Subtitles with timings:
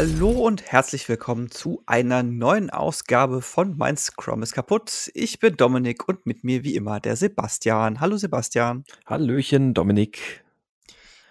[0.00, 5.10] Hallo und herzlich willkommen zu einer neuen Ausgabe von Mein Scrum ist kaputt.
[5.12, 7.98] Ich bin Dominik und mit mir wie immer der Sebastian.
[7.98, 8.84] Hallo Sebastian.
[9.06, 10.44] Hallöchen, Dominik.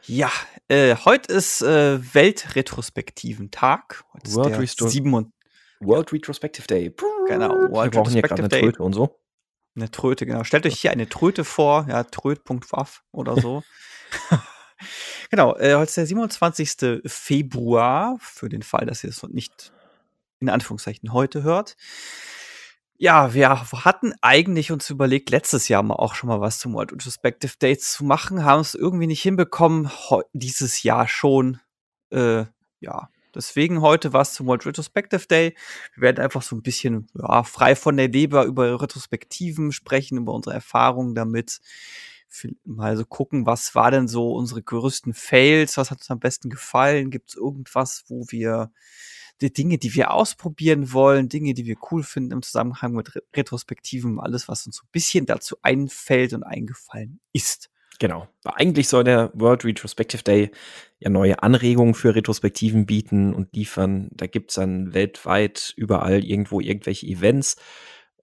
[0.06, 0.30] Ja,
[0.68, 4.04] äh, heute ist äh, Weltretrospektiven-Tag.
[4.12, 5.32] Heute ist World, 7 und,
[5.80, 6.94] World Retrospective Day.
[7.26, 8.64] genau, Wir World brauchen hier gerade eine Day.
[8.64, 9.18] Tröte und so.
[9.78, 10.44] Eine Tröte, genau.
[10.44, 13.64] Stellt euch hier eine Tröte vor, ja, tröt.waff oder so.
[15.30, 17.02] genau, äh, heute ist der 27.
[17.06, 19.72] Februar, für den Fall, dass ihr es nicht
[20.40, 21.76] in Anführungszeichen heute hört.
[23.00, 26.94] Ja, wir hatten eigentlich uns überlegt, letztes Jahr mal auch schon mal was zum World
[26.94, 29.92] Retrospective Day zu machen, haben es irgendwie nicht hinbekommen,
[30.34, 31.60] dieses Jahr schon.
[32.10, 32.46] Äh,
[32.80, 35.56] ja, deswegen heute was zum World Retrospective Day.
[35.94, 40.34] Wir werden einfach so ein bisschen ja, frei von der Leber über Retrospektiven sprechen, über
[40.34, 41.60] unsere Erfahrungen damit.
[42.66, 46.50] Mal so gucken, was war denn so unsere größten Fails, was hat uns am besten
[46.50, 47.10] gefallen?
[47.10, 48.72] Gibt es irgendwas, wo wir
[49.42, 53.22] die Dinge, die wir ausprobieren wollen, Dinge, die wir cool finden im Zusammenhang mit Re
[53.36, 57.70] Retrospektiven, alles, was uns so ein bisschen dazu einfällt und eingefallen ist.
[58.00, 58.28] Genau.
[58.44, 60.52] Eigentlich soll der World Retrospective Day
[61.00, 64.10] ja neue Anregungen für Retrospektiven bieten und liefern.
[64.12, 67.56] Da gibt's dann weltweit überall irgendwo irgendwelche Events,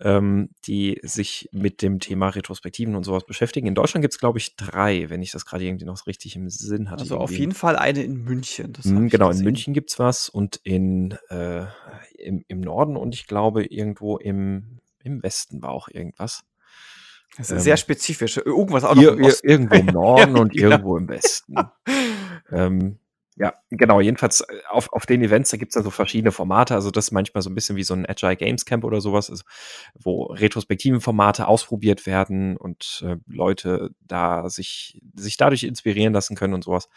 [0.05, 3.67] ähm, die sich mit dem Thema Retrospektiven und sowas beschäftigen.
[3.67, 6.91] In Deutschland gibt's glaube ich, drei, wenn ich das gerade irgendwie noch richtig im Sinn
[6.91, 7.01] hatte.
[7.03, 7.41] Also auf irgendwie.
[7.41, 8.75] jeden Fall eine in München.
[8.79, 9.43] Ich genau, in.
[9.43, 11.65] München gibt's was und in, äh,
[12.19, 16.45] im, im Norden und ich glaube irgendwo im, im Westen war auch irgendwas.
[17.39, 18.37] Das ist Ähm, sehr spezifisch.
[18.37, 19.49] Irgendwas auch noch Ir im Osten.
[19.49, 20.69] irgendwo im Norden und Ja.
[20.69, 21.57] irgendwo im Westen.
[22.53, 22.99] Ähm,
[23.37, 26.75] ja, genau, jedenfalls äh, auf, auf den Events, da gibt's ja so verschiedene Formate.
[26.75, 29.31] Also das ist manchmal so ein bisschen wie so ein Agile Games Camp oder sowas,
[29.31, 29.43] also,
[29.95, 36.55] wo retrospektiven Formate ausprobiert werden und äh, Leute da sich, sich dadurch inspirieren lassen können
[36.55, 36.89] und sowas.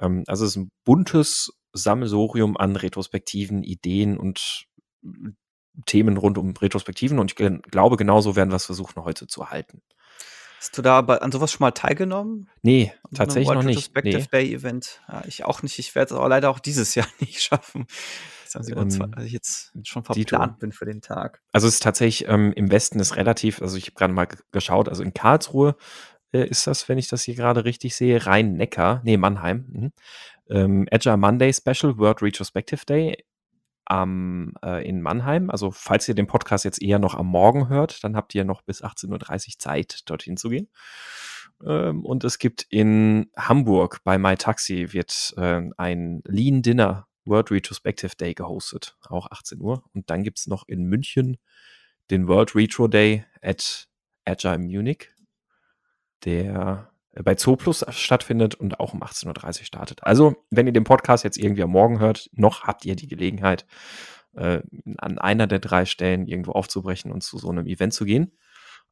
[0.00, 4.64] Ähm, also es ist ein buntes Sammelsurium an Retrospektiven, Ideen und
[5.04, 5.08] äh,
[5.86, 9.42] Themen rund um Retrospektiven und ich gl- glaube, genauso werden wir es versuchen, heute zu
[9.42, 9.82] erhalten.
[10.58, 12.48] Hast du da bei, an sowas schon mal teilgenommen?
[12.62, 13.90] Nee, An tatsächlich World noch nicht.
[13.96, 14.28] Retrospective Nee.
[14.30, 15.00] Day Event?
[15.08, 15.78] Ja, ich auch nicht.
[15.78, 17.86] Ich werde es aber leider auch dieses Jahr nicht schaffen.
[17.88, 21.40] Das ist am 27., Ähm, also ich jetzt schon verplant bin für den Tag.
[21.52, 24.88] Also es ist tatsächlich ähm, im Westen ist relativ, also ich habe gerade mal geschaut,
[24.88, 25.76] also in Karlsruhe
[26.32, 29.66] äh, ist das, wenn ich das hier gerade richtig sehe, Rhein-Neckar, nee, Mannheim.
[29.68, 29.92] Mhm.
[30.50, 33.24] Ähm, Agile Monday Special World Retrospective Day
[33.86, 35.50] am, äh, in Mannheim.
[35.50, 38.62] Also falls ihr den Podcast jetzt eher noch am Morgen hört, dann habt ihr noch
[38.62, 40.68] bis 18.30 Uhr Zeit, dorthin zu gehen.
[41.64, 48.16] Ähm, und es gibt in Hamburg bei MyTaxi wird äh, ein Lean Dinner World Retrospective
[48.16, 49.82] Day gehostet, auch 18 Uhr.
[49.94, 51.38] Und dann gibt's noch in München
[52.10, 53.88] den World Retro Day at
[54.24, 55.10] Agile Munich,
[56.24, 56.90] der
[57.22, 60.02] bei Zooplus stattfindet und auch um 18.30 Uhr startet.
[60.02, 63.66] Also, wenn ihr den Podcast jetzt irgendwie am Morgen hört, noch habt ihr die Gelegenheit,
[64.34, 64.62] äh,
[64.98, 68.36] an einer der drei Stellen irgendwo aufzubrechen und zu so einem Event zu gehen.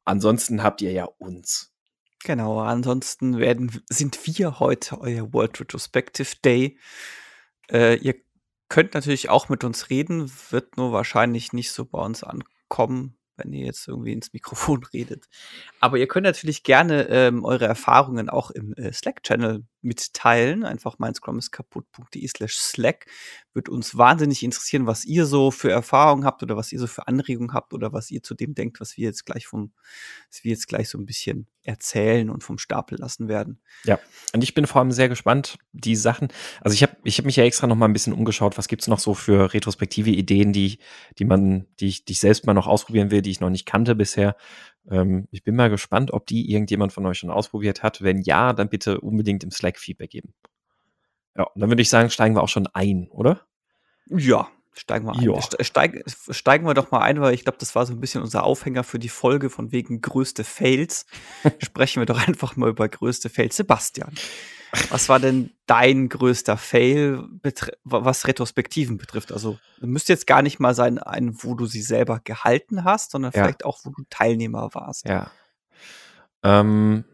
[0.05, 1.73] Ansonsten habt ihr ja uns.
[2.23, 6.77] Genau, ansonsten werden, sind wir heute euer World Retrospective Day.
[7.69, 8.15] Äh, ihr
[8.69, 13.53] könnt natürlich auch mit uns reden, wird nur wahrscheinlich nicht so bei uns ankommen, wenn
[13.53, 15.25] ihr jetzt irgendwie ins Mikrofon redet.
[15.79, 20.63] Aber ihr könnt natürlich gerne ähm, eure Erfahrungen auch im äh, Slack-Channel mitteilen.
[20.63, 23.05] Einfach mein slash Slack.
[23.53, 27.07] Wird uns wahnsinnig interessieren, was ihr so für Erfahrungen habt oder was ihr so für
[27.07, 29.71] Anregungen habt oder was ihr zu dem denkt, was wir jetzt gleich vom,
[30.29, 33.59] was wir jetzt gleich so ein bisschen erzählen und vom Stapel lassen werden.
[33.85, 33.99] Ja,
[34.33, 36.27] und ich bin vor allem sehr gespannt, die Sachen.
[36.61, 38.87] Also ich habe ich hab mich ja extra noch mal ein bisschen umgeschaut, was gibt's
[38.87, 40.79] noch so für retrospektive Ideen, die,
[41.19, 43.65] die man, die ich, die ich selbst mal noch ausprobieren will, die ich noch nicht
[43.65, 44.35] kannte bisher.
[44.89, 48.01] Ähm, ich bin mal gespannt, ob die irgendjemand von euch schon ausprobiert hat.
[48.01, 50.33] Wenn ja, dann bitte unbedingt im Slack Feedback geben.
[51.35, 53.41] Ja, dann würde ich sagen, steigen wir auch schon ein, oder?
[54.07, 55.41] Ja, steigen wir ein.
[55.61, 58.43] Steig, steigen wir doch mal ein, weil ich glaube, das war so ein bisschen unser
[58.43, 61.05] Aufhänger für die Folge von wegen größte Fails.
[61.59, 63.55] Sprechen wir doch einfach mal über größte Fails.
[63.55, 64.13] Sebastian,
[64.89, 67.23] was war denn dein größter Fail,
[67.83, 69.31] was Retrospektiven betrifft?
[69.31, 73.31] Also, müsste jetzt gar nicht mal sein, ein, wo du sie selber gehalten hast, sondern
[73.33, 73.43] Ja.
[73.43, 75.07] vielleicht auch, wo du Teilnehmer warst.
[75.07, 75.31] Ja.
[76.43, 77.05] Ähm,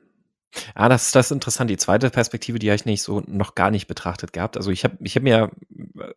[0.73, 1.69] ah, das, das ist interessant.
[1.69, 4.57] Die zweite Perspektive, die habe ich nicht so noch gar nicht betrachtet gehabt.
[4.57, 5.51] Also ich habe ich hab mir,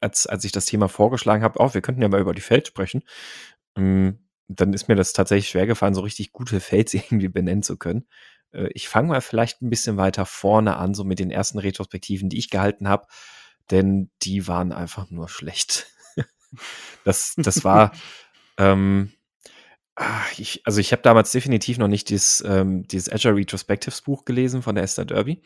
[0.00, 2.66] als, als ich das Thema vorgeschlagen habe, auch wir könnten ja mal über die Feld
[2.66, 3.02] sprechen,
[3.76, 4.18] ähm,
[4.48, 8.06] dann ist mir das tatsächlich schwer gefallen, so richtig gute Fails irgendwie benennen zu können.
[8.52, 12.28] Äh, ich fange mal vielleicht ein bisschen weiter vorne an, so mit den ersten Retrospektiven,
[12.28, 13.06] die ich gehalten habe,
[13.70, 15.86] denn die waren einfach nur schlecht.
[17.04, 17.92] das, das war,
[18.58, 19.12] ähm,
[19.94, 24.24] Ah, ich, also ich habe damals definitiv noch nicht dieses, ähm, dieses Azure Retrospectives Buch
[24.24, 25.42] gelesen von der Esther Derby.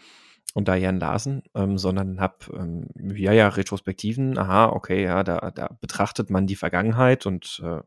[0.55, 5.76] und Diane Larsen, ähm, sondern habe, ähm, ja, ja, Retrospektiven, aha, okay, ja, da, da
[5.81, 7.82] betrachtet man die Vergangenheit und äh,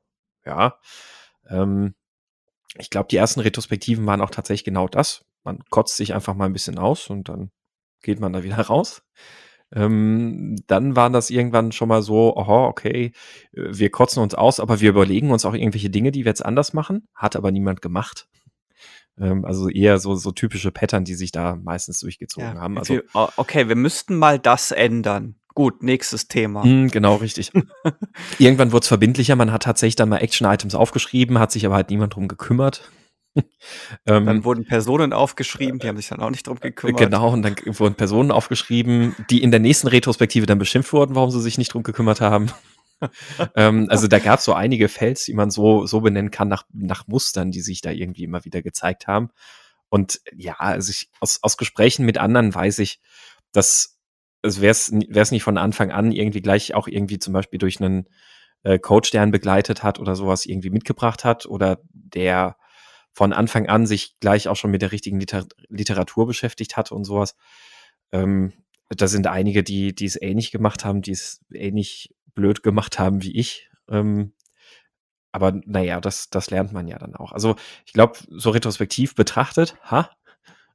[0.45, 0.77] ja,
[1.50, 1.95] ähm,
[2.77, 5.25] ich glaube, die ersten Retrospektiven waren auch tatsächlich genau das.
[5.44, 7.51] Man kotzt sich einfach mal ein bisschen aus und dann
[8.01, 9.04] geht man da wieder raus.
[9.71, 13.12] Ähm, dann waren das irgendwann schon mal so, aha, okay,
[13.51, 16.74] wir kotzen uns aus, aber wir überlegen uns auch irgendwelche Dinge, die wir jetzt anders
[16.74, 17.07] machen.
[17.13, 18.27] Hat aber niemand gemacht.
[19.19, 22.77] Ähm, also eher so, so typische Pattern, die sich da meistens durchgezogen ja, haben.
[22.77, 25.36] Also, okay, wir müssten mal das ändern.
[25.56, 26.63] Gut, nächstes Thema.
[26.63, 27.51] Mh, hm, genau, richtig.
[28.39, 29.36] Irgendwann wurde es verbindlicher.
[29.36, 32.89] Man hat tatsächlich dann mal Action-Items aufgeschrieben, hat sich aber halt niemand drum gekümmert.
[34.06, 36.98] ähm, dann wurden Personen aufgeschrieben, die haben sich dann auch nicht drum gekümmert.
[36.98, 41.30] Genau, und dann wurden Personen aufgeschrieben, die in der nächsten Retrospektive dann beschimpft wurden, warum
[41.30, 42.48] sie sich nicht drum gekümmert haben.
[43.55, 46.63] Ähm, also da gab es so einige Fels, die man so, so benennen kann, nach,
[46.73, 49.29] nach Mustern, die sich da irgendwie immer wieder gezeigt haben.
[49.89, 52.99] Und ja, also ich, aus, aus Gesprächen mit anderen weiß ich,
[53.51, 53.99] dass
[54.41, 58.07] also wäre es nicht von Anfang an irgendwie gleich auch irgendwie zum Beispiel durch einen
[58.63, 62.55] äh, Coach, der einen begleitet hat oder sowas irgendwie mitgebracht hat oder der
[63.11, 67.03] von Anfang an sich gleich auch schon mit der richtigen Liter Literatur beschäftigt hat und
[67.03, 67.35] sowas.
[68.11, 68.53] Ähm,
[68.89, 73.21] da sind einige, die, die es ähnlich gemacht haben, die es ähnlich blöd gemacht haben
[73.23, 73.69] wie ich.
[73.89, 74.33] Ähm,
[75.31, 77.31] aber naja, das, das lernt man ja dann auch.
[77.31, 77.55] Also
[77.85, 80.09] ich glaube, so retrospektiv betrachtet, ha,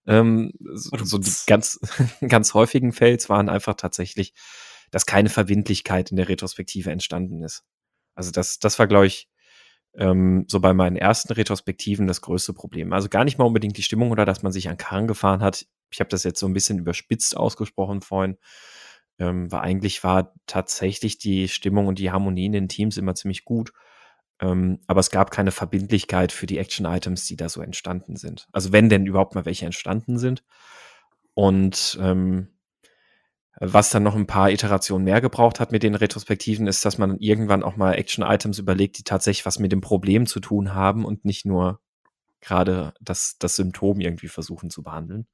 [0.06, 1.80] ähm, so, so die ganz,
[2.28, 4.34] ganz häufigen Fails waren einfach tatsächlich,
[4.90, 7.64] dass keine Verbindlichkeit in der Retrospektive entstanden ist.
[8.14, 9.28] Also das, das war, glaube ich,
[9.96, 12.92] ähm, so bei meinen ersten Retrospektiven das größte Problem.
[12.92, 15.66] Also gar nicht mal unbedingt die Stimmung oder dass man sich an Karren gefahren hat.
[15.90, 18.36] Ich habe das jetzt so ein bisschen überspitzt ausgesprochen vorhin.
[19.18, 23.44] Ähm, weil eigentlich war tatsächlich die Stimmung und die Harmonie in den Teams immer ziemlich
[23.44, 23.72] gut.
[24.40, 28.48] Ähm, aber es gab keine Verbindlichkeit für die Action-Items, die da so entstanden sind.
[28.52, 30.42] Also wenn denn überhaupt mal welche entstanden sind.
[31.34, 32.48] Und ähm,
[33.60, 37.18] was dann noch ein paar Iterationen mehr gebraucht hat mit den Retrospektiven, ist, dass man
[37.18, 41.24] irgendwann auch mal Action-Items überlegt, die tatsächlich was mit dem Problem zu tun haben und
[41.24, 41.80] nicht nur
[42.40, 45.26] gerade das, das Symptom irgendwie versuchen zu behandeln.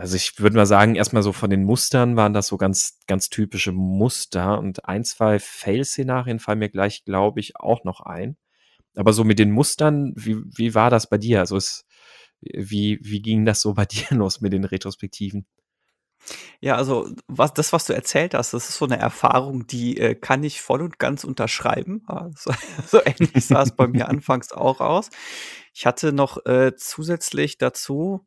[0.00, 3.28] Also ich würde mal sagen, erstmal so von den Mustern waren das so ganz, ganz
[3.28, 8.38] typische Muster und ein, zwei Fail-Szenarien fallen mir gleich, glaube ich, auch noch ein.
[8.96, 11.40] Aber so mit den Mustern, wie, wie war das bei dir?
[11.40, 11.84] Also es,
[12.40, 15.44] wie, wie ging das so bei dir los mit den Retrospektiven?
[16.60, 20.14] Ja, also was das, was du erzählt hast, das ist so eine Erfahrung, die, äh,
[20.14, 22.06] kann ich voll und ganz unterschreiben.
[22.08, 22.52] Ja, so
[22.86, 25.10] so ähnlich sah es bei mir anfangs auch aus.
[25.74, 28.26] Ich hatte noch, äh, zusätzlich dazu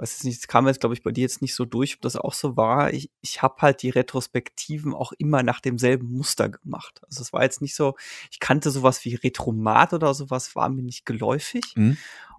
[0.00, 2.00] weiß jetzt nicht, es kam jetzt, glaube ich, bei dir jetzt nicht so durch, ob
[2.00, 2.92] das auch so war.
[2.92, 7.00] Ich ich habe halt die Retrospektiven auch immer nach demselben Muster gemacht.
[7.06, 7.96] Also, es war jetzt nicht so
[8.30, 11.64] ich kannte sowas wie Retromat oder sowas, war mir nicht geläufig.
[11.76, 11.96] Mhm.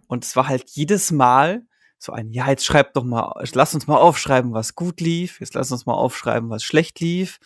[0.08, 1.66] Und es war halt jedes Mal
[1.98, 5.54] so ein, ja, jetzt schreibt doch mal, lass uns mal aufschreiben, was gut lief, jetzt
[5.54, 7.40] lass uns mal aufschreiben, was schlecht lief.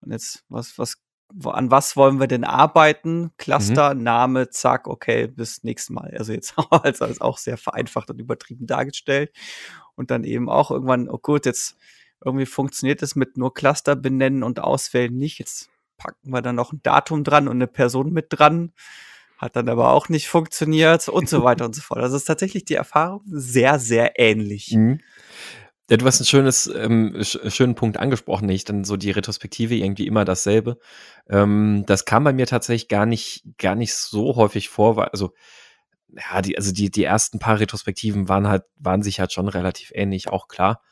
[0.00, 0.96] Und jetzt, was, was,
[1.44, 3.32] an was wollen wir denn arbeiten?
[3.38, 4.02] Cluster, mhm.
[4.02, 6.14] Name, zack, okay, bis nächstes Mal.
[6.16, 9.32] Also jetzt als, als auch sehr vereinfacht und übertrieben dargestellt.
[9.96, 11.76] Und dann eben auch irgendwann, oh gut, jetzt
[12.24, 15.38] irgendwie funktioniert es mit nur Cluster benennen und auswählen nicht.
[15.38, 18.72] Jetzt packen wir dann noch ein Datum dran und eine Person mit dran
[19.44, 22.00] hat dann aber auch nicht funktioniert und so weiter und so fort.
[22.00, 24.72] Also ist tatsächlich die Erfahrung sehr, sehr ähnlich.
[24.72, 25.00] Mhm.
[25.90, 29.74] Ja, du hast einen schönes, ähm, sch schönen Punkt angesprochen, nicht dann so die Retrospektive
[29.74, 30.78] irgendwie immer dasselbe.
[31.28, 35.34] Ähm, das kam bei mir tatsächlich gar nicht, gar nicht so häufig vor, weil, also,
[36.10, 39.92] ja, die, also die, die ersten paar Retrospektiven waren halt, waren sich halt schon relativ
[39.94, 40.82] ähnlich, auch klar.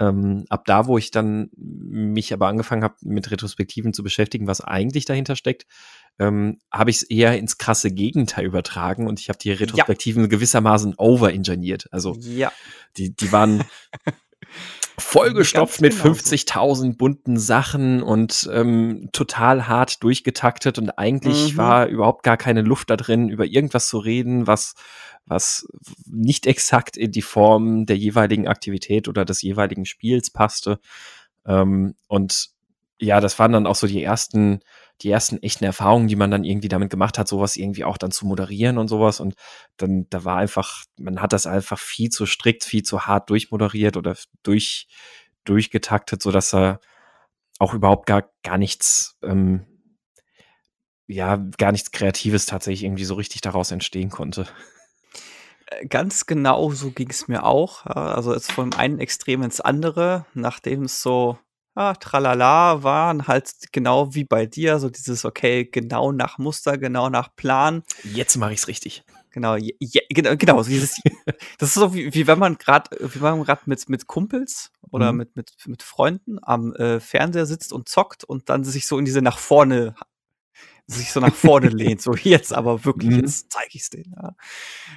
[0.00, 4.60] Ähm, ab da, wo ich dann mich aber angefangen habe, mit Retrospektiven zu beschäftigen, was
[4.60, 5.66] eigentlich dahinter steckt,
[6.18, 10.28] ähm, habe ich es eher ins krasse Gegenteil übertragen und ich habe die Retrospektiven ja.
[10.28, 11.88] gewissermaßen overengineert.
[11.92, 12.52] Also ja.
[12.96, 13.64] die, die waren
[14.98, 21.56] vollgestopft mit 50.000 genau bunten Sachen und ähm, total hart durchgetaktet und eigentlich mhm.
[21.56, 24.74] war überhaupt gar keine Luft da drin, über irgendwas zu reden, was
[25.28, 25.68] was
[26.06, 30.80] nicht exakt in die Form der jeweiligen Aktivität oder des jeweiligen Spiels passte.
[31.46, 32.50] Ähm, und
[33.00, 34.60] ja, das waren dann auch so die ersten,
[35.02, 38.10] die ersten echten Erfahrungen, die man dann irgendwie damit gemacht hat, sowas irgendwie auch dann
[38.10, 39.20] zu moderieren und sowas.
[39.20, 39.34] Und
[39.76, 43.96] dann, da war einfach, man hat das einfach viel zu strikt, viel zu hart durchmoderiert
[43.96, 44.88] oder durch,
[45.44, 46.80] durchgetaktet, so dass er
[47.58, 49.66] auch überhaupt gar, gar nichts, ähm,
[51.06, 54.46] ja, gar nichts Kreatives tatsächlich irgendwie so richtig daraus entstehen konnte.
[55.66, 57.86] Äh, ganz genau so ging es mir auch.
[57.86, 61.38] also jetzt vom einen Extrem ins andere, nachdem es so
[61.78, 67.08] ah, tralala war, halt genau wie bei dir, so dieses, okay, genau nach Muster, genau
[67.08, 67.82] nach Plan.
[68.02, 69.04] Jetzt mache ich es richtig.
[69.30, 70.62] Genau, ja, genau, genau.
[70.62, 70.96] Dieses,
[71.58, 74.72] das ist so wie, wie wenn man gerade, wie wenn man gerade mit, mit Kumpels
[74.90, 75.18] oder Mhm.
[75.18, 79.04] mit, mit, mit Freunden am äh, Fernseher sitzt und zockt und dann sich so in
[79.04, 79.94] diese nach vorne,
[80.90, 82.00] sich so nach vorne lehnt.
[82.00, 83.20] So jetzt aber wirklich, Mhm.
[83.20, 84.14] jetzt zeige ich es denen.
[84.16, 84.34] Ja.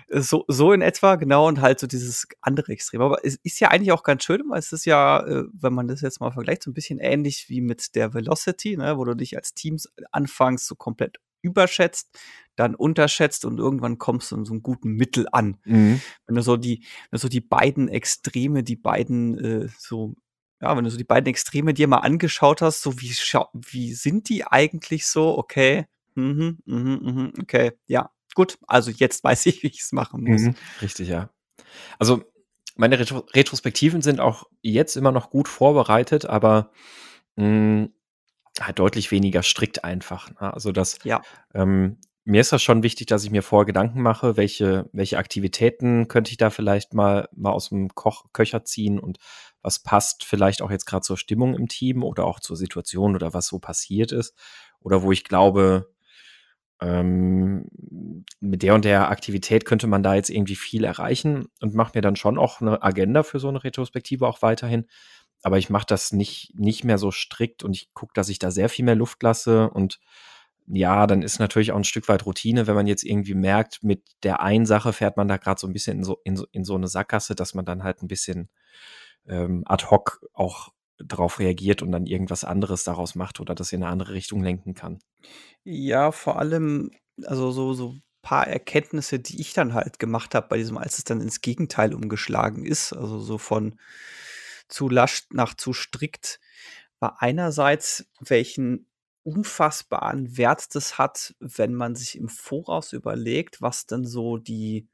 [0.08, 3.02] Äh, So, so in etwa, genau, und halt so dieses andere Extrem.
[3.02, 5.88] Aber es ist ja eigentlich auch ganz schön, weil es ist ja, äh, wenn man
[5.88, 9.16] das jetzt mal vergleicht, so ein bisschen ähnlich wie mit der Velocity, ne, wo du
[9.16, 12.18] dich als Teams anfangs so komplett überschätzt,
[12.56, 15.58] dann unterschätzt und irgendwann kommst du in so einem guten Mittel an.
[15.66, 16.00] Mhm.
[16.28, 20.14] Wenn du so die, wenn du so die beiden Extreme, die beiden äh, so,
[20.62, 23.94] ja, wenn du so die beiden Extreme dir mal angeschaut hast, so wie, schau wie
[23.94, 25.38] sind die eigentlich so?
[25.38, 28.58] Okay, mhm, mhm, mhm, okay, ja, gut.
[28.68, 30.42] Also jetzt weiß ich, wie ich es machen muss.
[30.42, 30.56] Mhm.
[30.82, 31.30] Richtig, ja.
[32.00, 32.24] Also
[32.76, 36.72] meine Retro Retrospektiven sind auch jetzt immer noch gut vorbereitet, aber
[37.36, 37.90] mh,
[38.60, 40.30] halt deutlich weniger strikt einfach.
[40.40, 40.54] Ne?
[40.54, 41.22] Also das, Ja,
[41.54, 46.08] ähm, mir ist das schon wichtig, dass ich mir vorher Gedanken mache, welche, welche Aktivitäten
[46.08, 49.18] könnte ich da vielleicht mal, mal aus dem Koch Köcher ziehen und
[49.62, 53.34] was passt vielleicht auch jetzt gerade zur Stimmung im Team oder auch zur Situation oder
[53.34, 54.36] was so passiert ist.
[54.80, 55.92] Oder wo ich glaube,
[56.82, 57.70] ähm,
[58.40, 62.02] mit der und der Aktivität könnte man da jetzt irgendwie viel erreichen und mache mir
[62.02, 64.88] dann schon auch eine Agenda für so eine Retrospektive auch weiterhin.
[65.44, 68.52] Aber ich mache das nicht, nicht mehr so strikt und ich gucke, dass ich da
[68.52, 69.70] sehr viel mehr Luft lasse.
[69.70, 70.00] Und
[70.68, 74.04] ja, dann ist natürlich auch ein Stück weit Routine, wenn man jetzt irgendwie merkt, mit
[74.24, 76.64] der einen Sache fährt man da gerade so ein bisschen in so, in, so, in
[76.64, 78.50] so eine Sackgasse, dass man dann halt ein bisschen
[79.28, 83.84] ähm, ad hoc auch darauf reagiert und dann irgendwas anderes daraus macht oder das in
[83.84, 85.00] eine andere Richtung lenken kann.
[85.64, 86.92] ja, vor allem,
[87.26, 91.04] also so, so paar Erkenntnisse, die ich dann halt gemacht habe bei diesem, als es
[91.04, 93.80] dann ins Gegenteil umgeschlagen ist, also so von
[94.68, 96.40] zu lasch nach zu strikt,
[97.00, 98.88] war einerseits, welchen
[99.24, 104.88] unfassbaren Wert das hat, wenn man sich im Voraus überlegt, was denn so die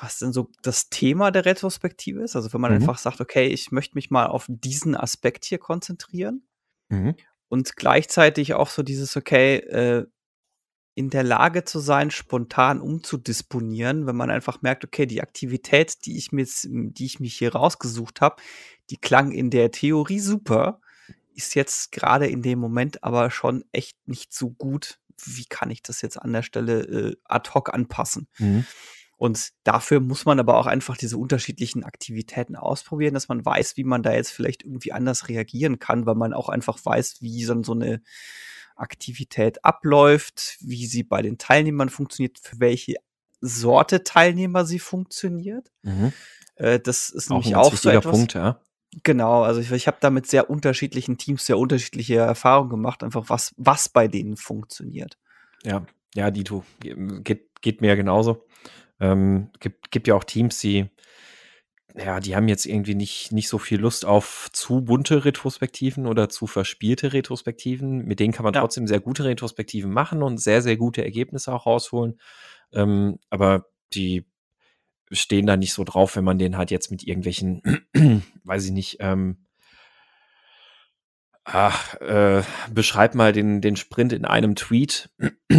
[0.00, 2.36] was denn so das Thema der Retrospektive ist.
[2.36, 2.72] Also, wenn man Mhm.
[2.72, 6.42] einfach sagt: „Okay, ich möchte mich mal auf diesen Aspekt hier konzentrieren.“
[6.90, 7.12] Mhm.
[7.48, 10.06] Und gleichzeitig auch so dieses, okay, äh,
[10.96, 16.18] in der Lage zu sein, spontan umzudisponieren, wenn man einfach merkt, okay, die Aktivität, die
[16.18, 18.36] ich mir die ich mich hier rausgesucht habe,
[18.90, 20.81] die klang in der Theorie super,
[21.34, 24.98] ist jetzt gerade in dem Moment aber schon echt nicht so gut.
[25.24, 28.28] Wie kann ich das jetzt an der Stelle, äh, ad hoc anpassen?
[28.38, 28.66] Mhm.
[29.16, 33.84] Und dafür muss man aber auch einfach diese unterschiedlichen Aktivitäten ausprobieren, dass man weiß, wie
[33.84, 37.62] man da jetzt vielleicht irgendwie anders reagieren kann, weil man auch einfach weiß, wie dann
[37.62, 38.02] so eine
[38.74, 42.96] Aktivität abläuft, wie sie bei den Teilnehmern funktioniert, für welche
[43.40, 45.70] Sorte Teilnehmer sie funktioniert.
[45.82, 46.12] Mhm.
[46.56, 48.60] Äh, das ist Auch ein nämlich ganz auch so wichtiger etwas Punkt, ja.
[49.02, 53.28] Genau, also ich ich habe da mit sehr unterschiedlichen Teams sehr unterschiedliche Erfahrungen gemacht, einfach
[53.28, 55.18] was was bei denen funktioniert.
[55.64, 56.64] Ja, ja, Dito.
[56.80, 58.46] Geht, geht mir genauso.
[59.00, 60.90] Ähm, gibt, gibt ja auch Teams, die,
[61.94, 66.28] ja, die haben jetzt irgendwie nicht, nicht so viel Lust auf zu bunte Retrospektiven oder
[66.28, 68.04] zu verspielte Retrospektiven.
[68.04, 68.60] Mit denen kann man Ja.
[68.60, 72.18] trotzdem sehr gute Retrospektiven machen und sehr, sehr gute Ergebnisse auch rausholen.
[72.72, 74.26] Ähm, aber die
[75.12, 77.62] stehen da nicht so drauf, wenn man den halt jetzt mit irgendwelchen,
[78.44, 79.46] weiß ich nicht, ähm,
[81.44, 82.42] ach, äh,
[82.72, 85.10] beschreib mal den, den Sprint in einem Tweet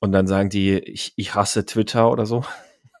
[0.00, 2.44] und dann sagen die, ich, ich hasse Twitter oder so.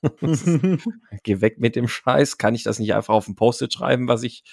[1.22, 2.38] Geh weg mit dem Scheiß.
[2.38, 4.44] Kann ich das nicht einfach auf ein Post-it schreiben, was ich,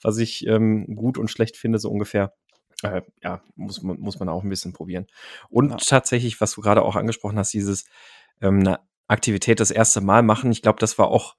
[0.00, 2.34] was ich ähm, gut und schlecht finde, so ungefähr?
[2.82, 5.06] Äh, ja, muss man, muss man auch ein bisschen probieren.
[5.50, 5.76] Und Ja.
[5.76, 7.84] tatsächlich, was du gerade auch angesprochen hast, dieses
[8.40, 11.36] ähm, eine Aktivität das erste Mal machen, ich glaube, das war auch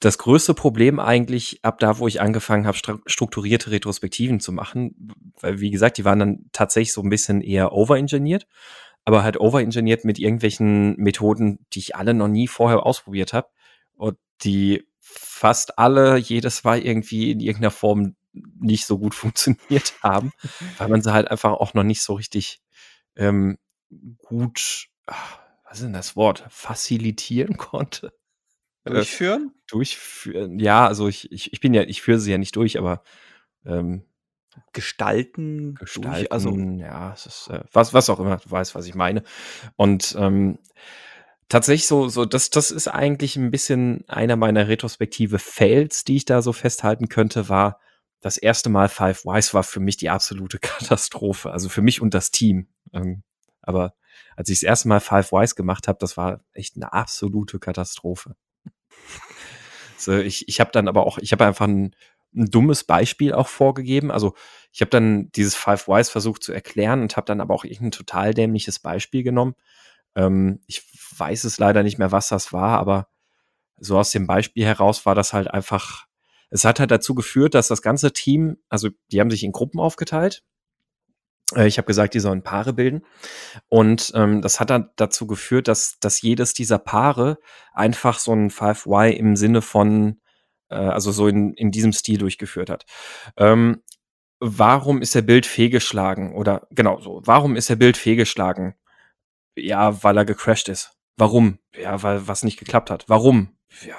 [0.00, 5.14] das größte Problem eigentlich ab da, wo ich angefangen habe, stru- strukturierte Retrospektiven zu machen,
[5.40, 8.46] weil wie gesagt, die waren dann tatsächlich so ein bisschen eher overengineert,
[9.04, 13.48] aber halt overengineert mit irgendwelchen Methoden, die ich alle noch nie vorher ausprobiert habe
[13.96, 18.16] und die fast alle jedes Mal irgendwie in irgendeiner Form
[18.60, 20.32] nicht so gut funktioniert haben,
[20.76, 22.60] weil man sie halt einfach auch noch nicht so richtig
[23.16, 23.58] ähm,
[24.18, 25.14] gut, ah,
[25.74, 28.12] was ist denn das Wort, facilitieren konnte
[28.84, 29.52] Durchführen?
[29.66, 30.60] durchführen.
[30.60, 33.02] Ja, also ich, ich, ich bin ja, ich führe sie ja nicht durch, aber
[33.66, 34.04] ähm,
[34.72, 38.86] Gestalten, gestalten, durch also ja, es ist äh, was, was auch immer, du weißt, was
[38.86, 39.24] ich meine.
[39.74, 40.60] Und ähm,
[41.48, 46.24] tatsächlich so, so, das, das ist eigentlich ein bisschen einer meiner retrospektive Fails, die ich
[46.24, 47.80] da so festhalten könnte, war
[48.20, 51.50] das erste Mal Five Wise war für mich die absolute Katastrophe.
[51.50, 52.68] Also für mich und das Team.
[52.92, 53.24] Ähm,
[53.60, 53.94] aber
[54.36, 58.36] als ich das erste Mal Five Wise gemacht habe, das war echt eine absolute Katastrophe.
[59.96, 61.94] So, ich ich habe dann aber auch, ich habe einfach ein,
[62.34, 64.10] ein dummes Beispiel auch vorgegeben.
[64.10, 64.34] Also
[64.72, 67.92] ich habe dann dieses Five Whys versucht zu erklären und habe dann aber auch irgendein
[67.92, 69.54] total dämliches Beispiel genommen.
[70.16, 70.82] Ähm, ich
[71.16, 73.08] weiß es leider nicht mehr, was das war, aber
[73.76, 76.06] so aus dem Beispiel heraus war das halt einfach,
[76.50, 79.80] es hat halt dazu geführt, dass das ganze Team, also die haben sich in Gruppen
[79.80, 80.42] aufgeteilt.
[81.54, 83.04] Äh, ich habe gesagt, die sollen Paare bilden.
[83.68, 87.38] Und ähm, das hat dann dazu geführt, dass, dass jedes dieser Paare
[87.72, 90.20] einfach so ein 5Y im Sinne von,
[90.68, 92.86] äh, also so in, in diesem Stil durchgeführt hat.
[93.36, 93.82] Ähm,
[94.40, 96.34] warum ist der Bild fehlgeschlagen?
[96.34, 98.74] Oder genau so, warum ist der Bild fehlgeschlagen?
[99.56, 100.92] Ja, weil er gecrashed ist.
[101.16, 101.58] Warum?
[101.76, 103.04] Ja, weil was nicht geklappt hat.
[103.08, 103.56] Warum?
[103.86, 103.96] Ja,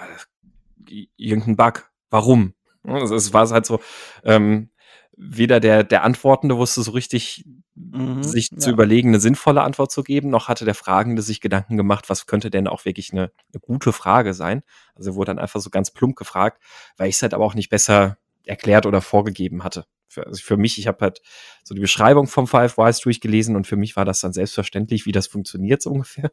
[1.16, 1.90] irgendein Bug.
[2.10, 2.54] Warum?
[2.84, 3.80] Es war halt so,
[4.24, 4.70] ähm,
[5.18, 7.46] weder der, der Antwortende wusste so richtig,
[7.76, 8.58] mhm, sich ja.
[8.58, 12.26] zu überlegen, eine sinnvolle Antwort zu geben, noch hatte der Fragende sich Gedanken gemacht, was
[12.26, 14.64] könnte denn auch wirklich eine, eine gute Frage sein.
[14.96, 16.62] Also wurde dann einfach so ganz plump gefragt,
[16.98, 19.86] weil ich es halt aber auch nicht besser erklärt oder vorgegeben hatte.
[20.08, 21.22] Für, also für mich, ich habe halt
[21.64, 25.12] so die Beschreibung vom Five Whys durchgelesen und für mich war das dann selbstverständlich, wie
[25.12, 26.32] das funktioniert so ungefähr.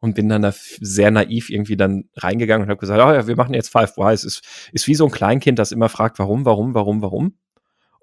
[0.00, 3.36] Und bin dann da sehr naiv irgendwie dann reingegangen und habe gesagt, oh ja, wir
[3.36, 4.24] machen jetzt Five Whys.
[4.24, 4.42] Ist,
[4.72, 7.38] ist wie so ein Kleinkind, das immer fragt, warum, warum, warum, warum.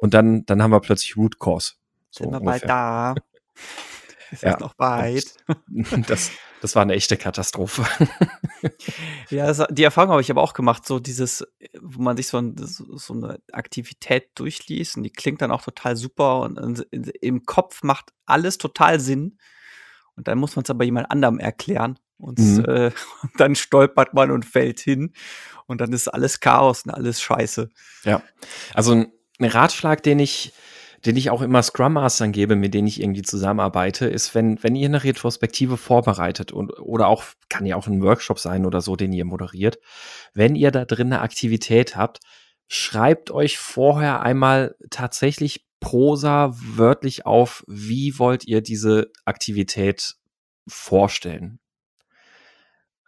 [0.01, 1.73] Und dann, dann haben wir plötzlich Root Cause.
[2.09, 3.13] So Sind wir bald da?
[4.31, 4.57] Ist ja.
[4.59, 5.35] noch weit?
[6.07, 6.31] Das,
[6.61, 7.85] das war eine echte Katastrophe.
[9.29, 11.45] ja, das, die Erfahrung habe ich aber auch gemacht, so dieses,
[11.79, 15.95] wo man sich so, ein, so, eine Aktivität durchliest und die klingt dann auch total
[15.95, 16.79] super und, und
[17.21, 19.37] im Kopf macht alles total Sinn.
[20.15, 21.99] Und dann muss man es aber jemand anderem erklären.
[22.17, 22.65] Und, mhm.
[22.65, 22.91] äh,
[23.21, 25.13] und, dann stolpert man und fällt hin.
[25.67, 27.69] Und dann ist alles Chaos und alles Scheiße.
[28.03, 28.23] Ja.
[28.73, 29.11] Also ein
[29.43, 30.53] Ratschlag, den ich,
[31.05, 34.75] den ich auch immer Scrum Mastern gebe, mit denen ich irgendwie zusammenarbeite, ist, wenn, wenn
[34.75, 38.95] ihr eine Retrospektive vorbereitet und, oder auch, kann ja auch ein Workshop sein oder so,
[38.95, 39.79] den ihr moderiert,
[40.33, 42.19] wenn ihr da drin eine Aktivität habt,
[42.67, 50.15] schreibt euch vorher einmal tatsächlich Prosa wörtlich auf, wie wollt ihr diese Aktivität
[50.67, 51.59] vorstellen.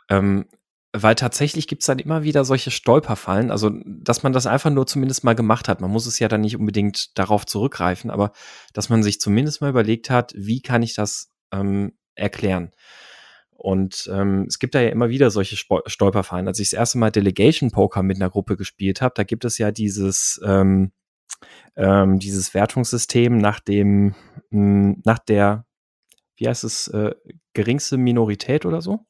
[0.09, 0.47] Ähm,
[0.95, 5.23] weil tatsächlich gibt's dann immer wieder solche Stolperfallen, also dass man das einfach nur zumindest
[5.23, 5.81] mal gemacht hat.
[5.81, 8.31] Man muss es ja dann nicht unbedingt darauf zurückgreifen, aber
[8.73, 12.71] dass man sich zumindest mal überlegt hat, wie kann ich das ähm, erklären.
[13.49, 16.47] Und ähm, es gibt da ja immer wieder solche Spo Stolperfallen.
[16.47, 19.57] Als ich das erste Mal Delegation Poker mit einer Gruppe gespielt habe, da gibt es
[19.57, 20.91] ja dieses ähm,
[21.75, 24.15] ähm, dieses Wertungssystem nach dem
[24.51, 25.65] mh, hm, nach der
[26.35, 27.15] wie heißt es äh,
[27.53, 29.05] geringste Minorität oder so?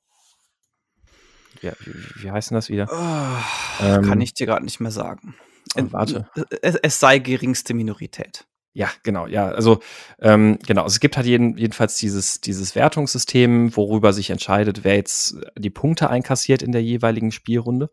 [1.63, 2.87] Wie, wie heißt denn das wieder?
[2.91, 5.35] Oh, ähm, kann ich dir gerade nicht mehr sagen.
[5.75, 6.27] Oh, warte.
[6.61, 8.45] Es, es, sei geringste Minorität.
[8.73, 9.49] Ja, genau, ja.
[9.49, 9.79] Also
[10.19, 14.95] ähm, genau, also es gibt halt jeden, jedenfalls dieses, dieses Wertungssystem, worüber sich entscheidet, wer
[14.95, 17.89] jetzt die Punkte einkassiert in der jeweiligen Spielrunde.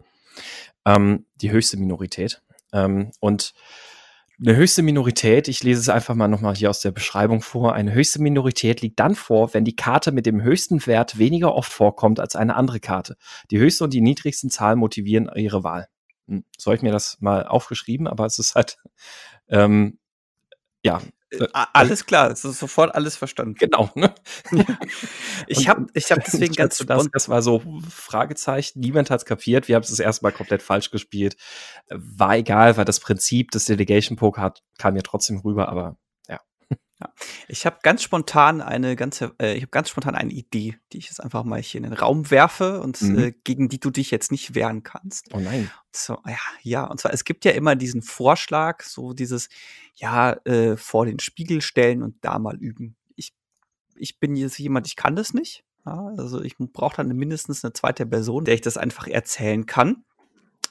[0.87, 2.43] Ähm, die höchste Minorität.
[2.73, 3.53] Ähm, und
[4.41, 7.93] eine höchste Minorität, ich lese es einfach mal nochmal hier aus der Beschreibung vor, eine
[7.93, 12.21] höchste Minorität liegt dann vor, wenn die Karte mit dem höchsten Wert weniger oft vorkommt
[12.21, 13.17] als eine andere Karte.
[13.51, 15.89] Die höchste und die niedrigsten Zahlen motivieren ihre Wahl.
[16.27, 18.79] Hm, so habe ich mir das mal aufgeschrieben, aber es ist halt,
[19.49, 19.99] ähm,
[20.83, 21.03] ja,
[21.73, 23.55] alles klar, es ist sofort alles verstanden.
[23.55, 23.91] Genau.
[23.95, 24.13] Ne?
[25.47, 28.81] ich habe ich hab deswegen ganz das, das war so Fragezeichen.
[28.81, 29.69] Niemand hat es kapiert.
[29.69, 31.37] Wir haben es das erste Mal komplett falsch gespielt.
[31.89, 35.97] War egal, weil das Prinzip des Delegation Poker hat, kam mir trotzdem rüber, aber
[37.01, 37.13] ja.
[37.49, 41.07] Ich habe ganz spontan eine ganze, äh, ich habe ganz spontan eine Idee, die ich
[41.07, 43.19] jetzt einfach mal hier in den Raum werfe und mhm.
[43.19, 45.33] äh, gegen die du dich jetzt nicht wehren kannst.
[45.33, 45.71] Oh nein.
[45.93, 49.49] So, ja, ja, und zwar, es gibt ja immer diesen Vorschlag, so dieses,
[49.95, 52.97] ja, äh, vor den Spiegel stellen und da mal üben.
[53.17, 53.35] Ich,
[53.97, 55.65] ich bin jetzt jemand, ich kann das nicht.
[55.87, 60.05] Ja, also ich brauche dann mindestens eine zweite Person, der ich das einfach erzählen kann.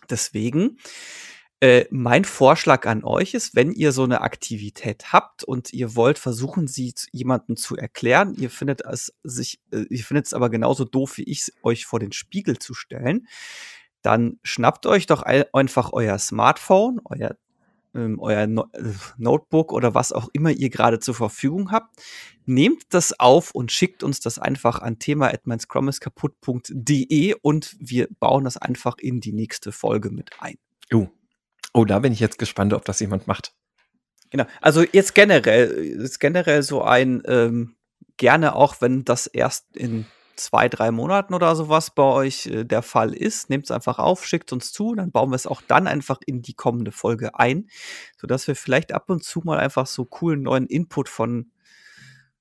[0.10, 0.78] Deswegen
[1.62, 6.18] äh, mein Vorschlag an euch ist, wenn ihr so eine Aktivität habt und ihr wollt
[6.18, 10.86] versuchen, sie jemandem zu erklären, ihr findet es sich, äh, ihr findet es aber genauso
[10.86, 13.28] doof wie ich, euch vor den Spiegel zu stellen,
[14.02, 17.36] dann schnappt euch doch einfach euer Smartphone, euer
[17.96, 21.96] ähm, euer no äh, Notebook oder was auch immer ihr gerade zur Verfügung habt,
[22.46, 28.98] nehmt das auf und schickt uns das einfach an thema@meinscrumiskaputt.de und wir bauen das einfach
[29.00, 30.58] in die nächste Folge mit ein.
[30.94, 31.08] Oh,
[31.74, 33.54] Oh, da bin ich jetzt gespannt, ob das jemand macht.
[34.32, 34.46] Genau.
[34.62, 37.76] Also jetzt generell, ist generell so ein, ähm,
[38.18, 40.06] gerne auch, wenn das erst in
[40.40, 44.26] zwei, drei Monaten oder sowas bei euch äh, der Fall ist, nehmt es einfach auf,
[44.26, 47.70] schickt uns zu, dann bauen wir es auch dann einfach in die kommende Folge ein,
[48.18, 51.52] sodass wir vielleicht ab und zu mal einfach so coolen neuen Input von,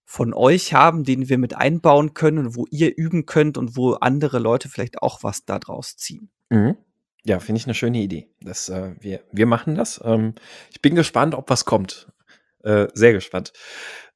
[0.04, 3.94] von euch haben, den wir mit einbauen können und wo ihr üben könnt und wo
[3.94, 6.30] andere Leute vielleicht auch was daraus ziehen.
[6.50, 6.76] Mhm.
[7.24, 8.28] Ja, finde ich eine schöne Idee.
[8.40, 10.00] Das, äh, wir, wir machen das.
[10.04, 10.34] Ähm,
[10.72, 12.08] ich bin gespannt, ob was kommt.
[12.62, 13.52] Äh, sehr gespannt.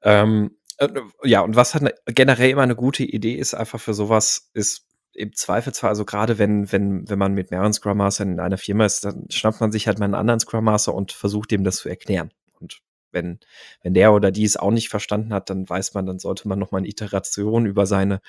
[0.02, 0.88] Ähm, Äh,
[1.24, 5.32] ja, und was halt generell immer eine gute Idee ist, einfach für sowas, ist im
[5.34, 9.04] Zweifelsfall, also gerade wenn, wenn, wenn man mit mehreren Scrum Mastern in einer Firma ist,
[9.04, 11.88] dann schnappt man sich halt mal einen anderen Scrum Master und versucht dem das zu
[11.90, 12.30] erklären.
[12.60, 12.80] Und
[13.12, 13.38] wenn,
[13.82, 16.58] wenn der oder die es auch nicht verstanden hat, dann weiß man, dann sollte man
[16.58, 18.20] nochmal eine Iteration über seine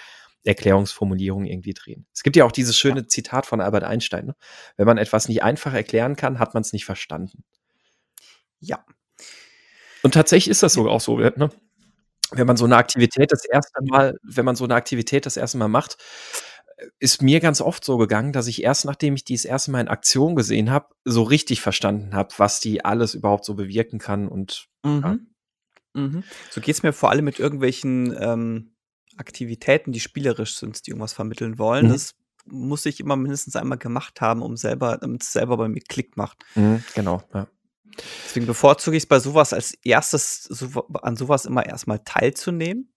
[0.45, 2.05] Erklärungsformulierung irgendwie drehen.
[2.13, 3.07] Es gibt ja auch dieses schöne.
[3.07, 4.27] Zitat von Albert Einstein.
[4.27, 4.35] Ne?
[4.77, 7.43] Wenn man etwas nicht einfach erklären kann, hat man es nicht verstanden.
[8.59, 8.85] Ja.
[10.01, 11.17] Und tatsächlich ist das sogar auch so.
[11.17, 11.49] Ne?
[12.31, 15.57] Wenn man so eine Aktivität das erste Mal, wenn man so eine Aktivität das erste
[15.57, 15.97] Mal macht,
[16.99, 19.81] ist mir ganz oft so gegangen, dass ich erst nachdem ich die das erste Mal
[19.81, 24.27] in Aktion gesehen habe, so richtig verstanden habe, was die alles überhaupt so bewirken kann
[24.27, 25.01] und mhm.
[25.01, 25.17] Ja.
[25.95, 26.23] Mhm.
[26.49, 28.72] So geht es mir vor allem mit irgendwelchen ähm,
[29.17, 31.87] Aktivitäten, die spielerisch sind, die irgendwas vermitteln wollen.
[31.87, 31.91] Mhm.
[31.91, 35.81] Das muss ich immer mindestens einmal gemacht haben, um selber, damit es selber bei mir
[35.81, 36.43] Klick macht.
[36.55, 37.47] Mhm, genau, ja.
[38.25, 42.93] Deswegen bevorzuge ich es bei sowas als erstes, so, an sowas immer erstmal teilzunehmen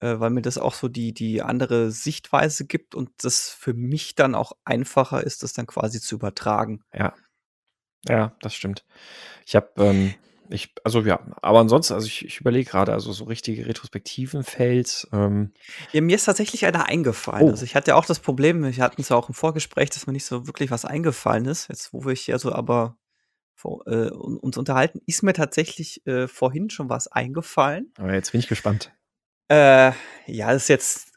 [0.00, 4.14] äh, weil mir das auch so die, die andere Sichtweise gibt und das für mich
[4.14, 6.82] dann auch einfacher ist, das dann quasi zu übertragen.
[6.92, 7.14] Ja.
[8.06, 8.84] Ja, das stimmt.
[9.44, 10.14] Ich habe, ähm,
[10.50, 15.06] ich, also ja, aber ansonsten, also ich, ich überlege gerade, also so richtige Retrospektiven fällt.
[15.12, 15.52] Ähm
[15.92, 17.48] ja, mir ist tatsächlich einer eingefallen.
[17.48, 17.50] Oh.
[17.50, 20.06] Also ich hatte ja auch das Problem, wir hatten es ja auch im Vorgespräch, dass
[20.06, 21.68] mir nicht so wirklich was eingefallen ist.
[21.68, 22.96] Jetzt, wo wir ja so aber
[23.54, 27.92] vor, äh, uns unterhalten, ist mir tatsächlich äh, vorhin schon was eingefallen.
[27.98, 28.92] Aber jetzt bin ich gespannt.
[29.48, 29.92] Äh,
[30.26, 31.07] ja, das ist jetzt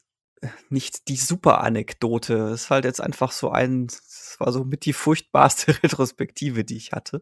[0.69, 2.38] nicht die super Anekdote.
[2.38, 6.77] Das ist halt jetzt einfach so ein, das war so mit die furchtbarste Retrospektive, die
[6.77, 7.21] ich hatte.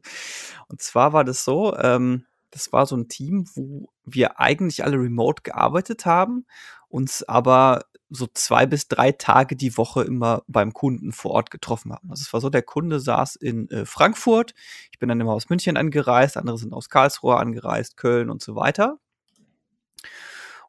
[0.67, 4.97] Und zwar war das so, ähm, das war so ein Team, wo wir eigentlich alle
[4.97, 6.45] remote gearbeitet haben,
[6.87, 11.93] uns aber so zwei bis drei Tage die Woche immer beim Kunden vor Ort getroffen
[11.93, 12.09] haben.
[12.09, 14.55] Also es war so, der Kunde saß in äh, Frankfurt,
[14.91, 18.55] ich bin dann immer aus München angereist, andere sind aus Karlsruhe angereist, Köln und so
[18.55, 18.97] weiter.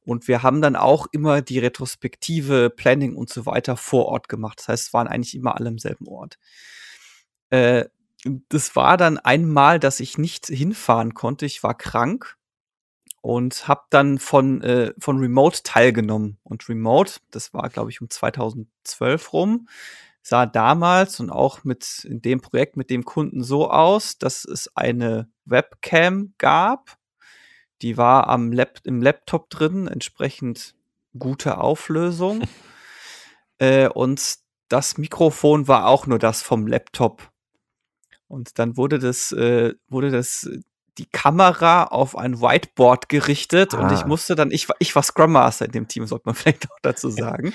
[0.04, 4.58] Und wir haben dann auch immer die Retrospektive, Planning und so weiter vor Ort gemacht.
[4.60, 6.38] Das heißt, es waren eigentlich immer alle im selben Ort.
[7.50, 7.86] Äh,
[8.48, 11.46] das war dann einmal, dass ich nicht hinfahren konnte.
[11.46, 12.36] Ich war krank
[13.22, 16.38] und habe dann von, äh, von Remote teilgenommen.
[16.42, 19.68] Und Remote, das war, glaube ich, um 2012 rum,
[20.22, 24.74] sah damals und auch mit in dem Projekt mit dem Kunden so aus, dass es
[24.76, 26.99] eine Webcam gab
[27.82, 30.74] die war am Lap im Laptop drin, entsprechend
[31.18, 32.42] gute Auflösung.
[33.58, 34.36] äh, und
[34.68, 37.30] das Mikrofon war auch nur das vom Laptop.
[38.28, 40.48] Und dann wurde das, äh, wurde das,
[40.98, 43.80] die Kamera auf ein Whiteboard gerichtet ah.
[43.80, 46.70] und ich musste dann, ich, ich war Scrum Master in dem Team, sollte man vielleicht
[46.70, 47.52] auch dazu sagen.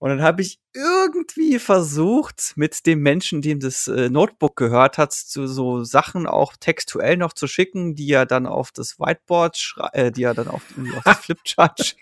[0.00, 5.12] Und dann habe ich irgendwie versucht, mit dem Menschen, dem das äh, Notebook gehört hat,
[5.12, 10.12] zu so Sachen auch textuell noch zu schicken, die er dann auf das Whiteboard, äh,
[10.12, 10.62] die er dann auf,
[10.96, 11.96] auf das Flipchart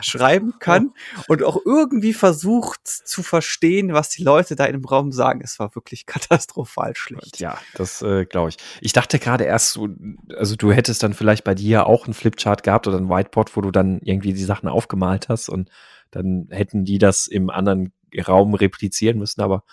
[0.00, 0.94] schreiben kann.
[1.28, 5.40] Und auch irgendwie versucht zu verstehen, was die Leute da im Raum sagen.
[5.44, 7.38] Es war wirklich katastrophal schlecht.
[7.38, 8.56] Ja, das äh, glaube ich.
[8.80, 9.88] Ich dachte gerade erst so,
[10.36, 13.60] also du hättest dann vielleicht bei dir auch ein Flipchart gehabt oder ein Whiteboard, wo
[13.60, 15.70] du dann irgendwie die Sachen aufgemalt hast und
[16.12, 17.92] dann hätten die das im anderen
[18.26, 19.40] Raum replizieren müssen.
[19.40, 19.64] Aber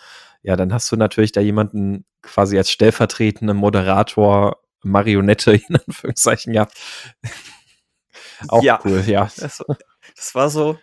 [0.42, 6.80] ja, dann hast du natürlich da jemanden quasi als stellvertretenden Moderator, Marionette in Anführungszeichen gehabt.
[8.48, 9.30] Auch ja, cool, ja.
[9.38, 9.64] Das,
[10.16, 10.80] das, war so,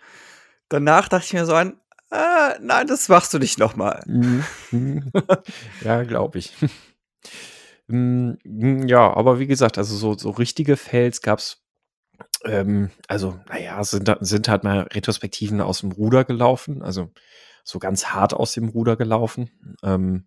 [0.69, 1.79] danach dachte ich mir so ein,
[2.11, 4.03] äh, nein, das machst du nicht nochmal.
[4.05, 5.11] Mhm, mhm.
[5.83, 6.53] ja, glaube ich.
[7.87, 8.33] Mm,
[8.87, 11.66] ja, aber wie gesagt, also so, so richtige Fails gab es
[12.45, 17.11] ähm, also, naja, sind, sind halt mal Retrospektiven aus dem Ruder gelaufen, also
[17.63, 19.77] so ganz hart aus dem Ruder gelaufen.
[19.83, 20.25] Ähm,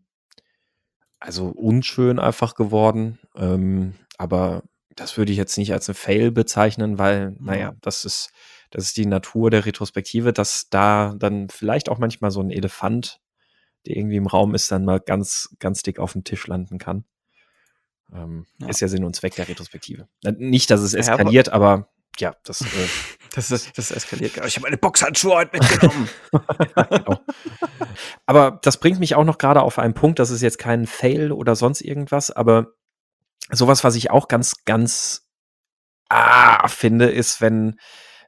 [1.19, 3.19] also unschön einfach geworden.
[3.37, 4.63] Ähm, aber
[4.97, 8.31] das würde ich jetzt nicht als ein Fail bezeichnen, weil, naja, das ist,
[8.71, 13.21] das ist die Natur der Retrospektive, dass da dann vielleicht auch manchmal so ein Elefant,
[13.87, 17.05] der irgendwie im Raum ist, dann mal ganz, ganz dick auf dem Tisch landen kann.
[18.13, 18.69] Ähm, ja.
[18.69, 20.09] Ist ja Sinn und Zweck der Retrospektive.
[20.37, 22.67] Nicht, dass es eskaliert, ja, aber, aber ja, das, äh,
[23.35, 24.37] das, ist, das eskaliert.
[24.47, 26.09] Ich habe meine Boxhandschuhe heute mitgenommen.
[26.77, 27.21] ja, genau.
[28.27, 31.33] Aber das bringt mich auch noch gerade auf einen Punkt, das ist jetzt kein Fail
[31.33, 32.73] oder sonst irgendwas, aber
[33.51, 35.29] sowas, was ich auch ganz, ganz
[36.09, 37.79] ah, finde, ist, wenn,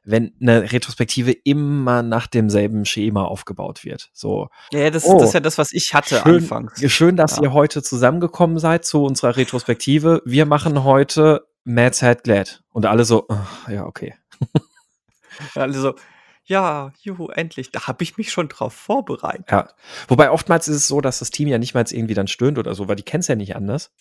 [0.03, 4.09] wenn eine Retrospektive immer nach demselben Schema aufgebaut wird.
[4.13, 4.49] So.
[4.71, 6.91] Ja, das, oh, das ist ja das, was ich hatte schön, anfangs.
[6.91, 7.43] Schön, dass ja.
[7.43, 10.21] ihr heute zusammengekommen seid zu unserer Retrospektive.
[10.25, 12.63] Wir machen heute Mad Sad Glad.
[12.71, 14.15] Und alle so, oh, ja, okay.
[15.55, 15.95] alle so,
[16.45, 17.71] ja, juhu, endlich.
[17.71, 19.49] Da habe ich mich schon drauf vorbereitet.
[19.49, 19.69] Ja.
[20.09, 22.75] Wobei oftmals ist es so, dass das Team ja nicht mal irgendwie dann stöhnt oder
[22.75, 23.91] so, weil die kennen es ja nicht anders.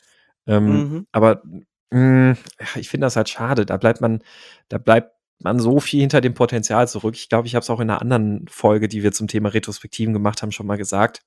[0.46, 1.06] Ähm, mhm.
[1.12, 1.42] Aber
[1.90, 2.36] mh, mm,
[2.74, 3.64] ich finde das halt schade.
[3.64, 4.22] Da bleibt man,
[4.68, 5.12] da bleibt
[5.44, 7.14] man so viel hinter dem Potenzial zurück.
[7.16, 10.12] Ich glaube, ich habe es auch in einer anderen Folge, die wir zum Thema Retrospektiven
[10.12, 11.22] gemacht haben, schon mal gesagt.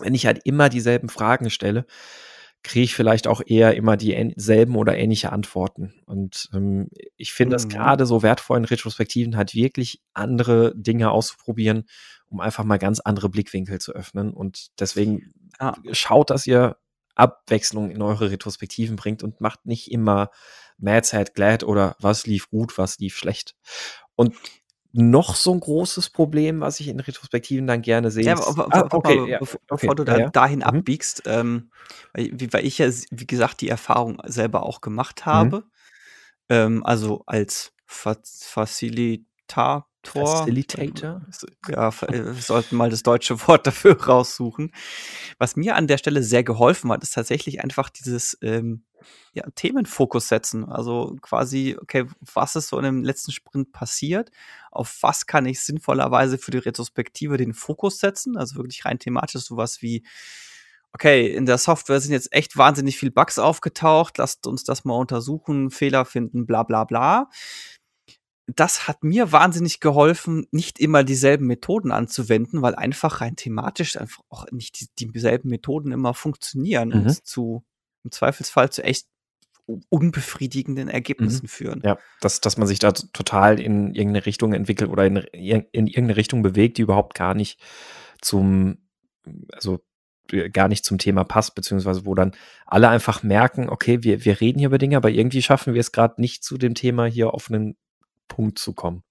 [0.00, 1.84] Wenn ich halt immer dieselben Fragen stelle,
[2.62, 5.94] kriege ich vielleicht auch eher immer dieselben oder ähnliche Antworten.
[6.06, 7.70] Und ähm, ich finde es Mhm.
[7.70, 11.84] gerade so wertvoll in Retrospektiven halt wirklich andere Dinge auszuprobieren,
[12.28, 14.32] um einfach mal ganz andere Blickwinkel zu öffnen.
[14.32, 15.74] Und deswegen Ja.
[15.92, 16.76] schaut, dass ihr
[17.16, 20.30] Abwechslung in eure Retrospektiven bringt und macht nicht immer
[20.82, 23.54] Mad, Sad, Glad oder was lief gut, was lief schlecht.
[24.16, 24.36] Und
[24.92, 28.88] noch so ein großes Problem, was ich in Retrospektiven dann gerne sehe, Ja, aber, ah,
[28.92, 30.30] okay, aber ja, bevor, okay, bevor du da ja.
[30.30, 30.64] dahin Mhm.
[30.64, 31.70] abbiegst, ähm,
[32.12, 35.32] weil, weil ich ja, wie gesagt, die Erfahrung selber auch gemacht Mhm.
[35.32, 35.64] habe,
[36.50, 41.22] ähm, also als Fa Facilitator, Facilitator?
[41.68, 44.72] äh, ja, äh, wir sollten mal das deutsche Wort dafür raussuchen.
[45.38, 48.84] Was mir an der Stelle sehr geholfen hat, ist tatsächlich einfach dieses ähm,
[49.32, 50.64] ja, Themenfokus setzen.
[50.68, 54.30] Also quasi, okay, was ist so in dem letzten Sprint passiert?
[54.70, 58.36] Auf was kann ich sinnvollerweise für die Retrospektive den Fokus setzen?
[58.36, 60.04] Also wirklich rein thematisch sowas wie,
[60.92, 64.94] okay, in der Software sind jetzt echt wahnsinnig viel Bugs aufgetaucht, lasst uns das mal
[64.94, 67.28] untersuchen, Fehler finden, bla bla bla.
[68.48, 74.22] Das hat mir wahnsinnig geholfen, nicht immer dieselben Methoden anzuwenden, weil einfach rein thematisch einfach
[74.28, 76.94] auch nicht die, dieselben Methoden immer funktionieren Mhm.
[77.06, 77.64] und zu
[78.04, 79.06] im Zweifelsfall zu echt
[79.88, 81.82] unbefriedigenden Ergebnissen führen.
[81.84, 86.16] Ja, dass, dass man sich da total in irgendeine Richtung entwickelt oder in, in irgendeine
[86.16, 87.60] Richtung bewegt, die überhaupt gar nicht
[88.20, 88.78] zum,
[89.52, 89.80] also
[90.30, 92.32] äh, gar nicht zum Thema passt, beziehungsweise wo dann
[92.66, 95.92] alle einfach merken, okay, wir, wir reden hier über Dinge, aber irgendwie schaffen wir es
[95.92, 97.76] gerade nicht zu dem Thema hier auf einen
[98.28, 99.04] Punkt zu kommen.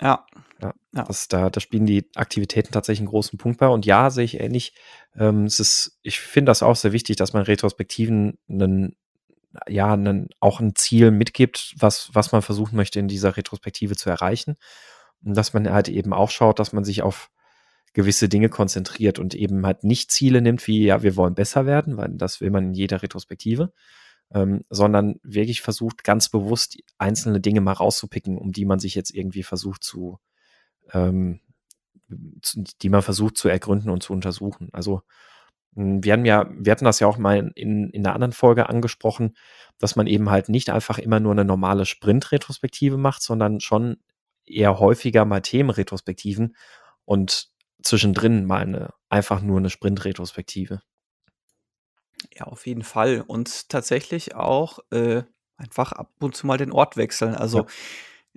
[0.00, 0.26] Ja.
[0.60, 1.04] Ja, Ja.
[1.04, 3.68] Das, da, da spielen die Aktivitäten tatsächlich einen großen Punkt bei.
[3.68, 4.74] Und ja, sehe ich ähnlich.
[5.16, 8.96] Ähm, es ist, ich finde das auch sehr wichtig, dass man Retrospektiven einen,
[9.68, 14.10] ja, einen, auch ein Ziel mitgibt, was, was man versuchen möchte, in dieser Retrospektive zu
[14.10, 14.56] erreichen.
[15.24, 17.30] Und dass man halt eben auch schaut, dass man sich auf
[17.92, 21.96] gewisse Dinge konzentriert und eben halt nicht Ziele nimmt, wie, ja, wir wollen besser werden,
[21.96, 23.72] weil das will man in jeder Retrospektive,
[24.32, 29.14] ähm, sondern wirklich versucht, ganz bewusst einzelne Dinge mal rauszupicken, um die man sich jetzt
[29.14, 30.18] irgendwie versucht zu,
[30.92, 31.40] ähm,
[32.42, 34.68] zu- die man versucht zu ergründen und zu untersuchen.
[34.72, 35.02] Also
[35.72, 38.68] mh, wir haben ja, wir hatten das ja auch mal in, in einer anderen Folge
[38.68, 39.36] angesprochen,
[39.78, 43.96] dass man eben halt nicht einfach immer nur eine normale Sprint-Retrospektive macht, sondern schon
[44.46, 46.56] eher häufiger mal Themenretrospektiven
[47.04, 47.48] und
[47.82, 50.80] zwischendrin mal eine, einfach nur eine Sprint-Retrospektive.
[52.32, 53.22] Ja, auf jeden Fall.
[53.26, 55.22] Und tatsächlich auch äh,
[55.56, 57.34] einfach ab und zu mal den Ort wechseln.
[57.34, 57.66] Also Ja.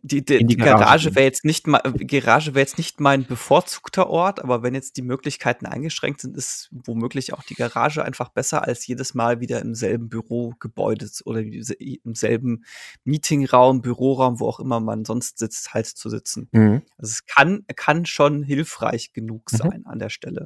[0.03, 4.07] die, die, die Garage Garage wäre jetzt nicht mal, Garage wäre jetzt nicht mein bevorzugter
[4.07, 8.61] Ort, aber wenn jetzt die Möglichkeiten eingeschränkt sind, ist womöglich auch die Garage einfach besser
[8.63, 12.63] als jedes Mal wieder im selben Bürogebäude oder im selben
[13.05, 16.47] Meetingraum, Büroraum, wo auch immer man sonst sitzt, halt zu sitzen.
[16.51, 16.83] Mhm.
[16.99, 19.57] Also es kann, kann schon hilfreich genug Mhm.
[19.57, 20.45] sein an der Stelle.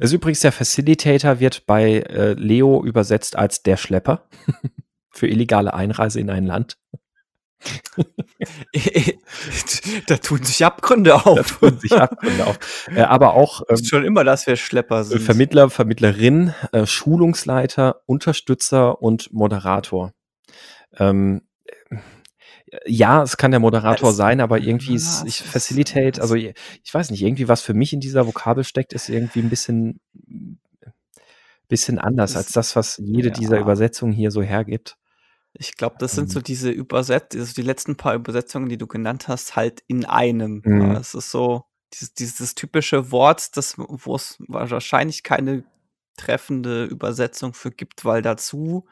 [0.00, 4.28] Also übrigens, der Facilitator wird bei äh, Leo übersetzt als der Schlepper
[5.10, 6.78] für illegale Einreise in ein Land.
[10.06, 11.58] da tun sich Abgründe Da auf.
[11.58, 12.86] tun sich Abgründe auf.
[12.94, 15.20] Äh, aber auch ähm, schon immer, dass wir Schlepper sind.
[15.20, 20.12] Vermittler, Vermittlerin, äh, Schulungsleiter, Unterstützer und Moderator.
[20.98, 21.47] Ähm, äh,
[22.86, 26.54] ja, es kann der Moderator Es- sein, aber irgendwie ist ich Facilitate, es- also ich
[26.92, 30.00] weiß nicht, irgendwie was für mich in dieser Vokabel steckt, ist irgendwie ein bisschen,
[31.68, 33.34] bisschen anders als das, was jede ja.
[33.34, 34.96] dieser Übersetzungen hier so hergibt.
[35.54, 36.30] Ich glaube, das sind Ähm.
[36.30, 40.62] so diese Übersetzungen, also die letzten paar Übersetzungen, die du genannt hast, halt in einem.
[40.64, 40.80] Mhm.
[40.92, 45.64] Ja, es ist so dieses, dieses typische Wort, das, wo es wahrscheinlich keine
[46.16, 48.86] treffende Übersetzung für gibt, weil dazu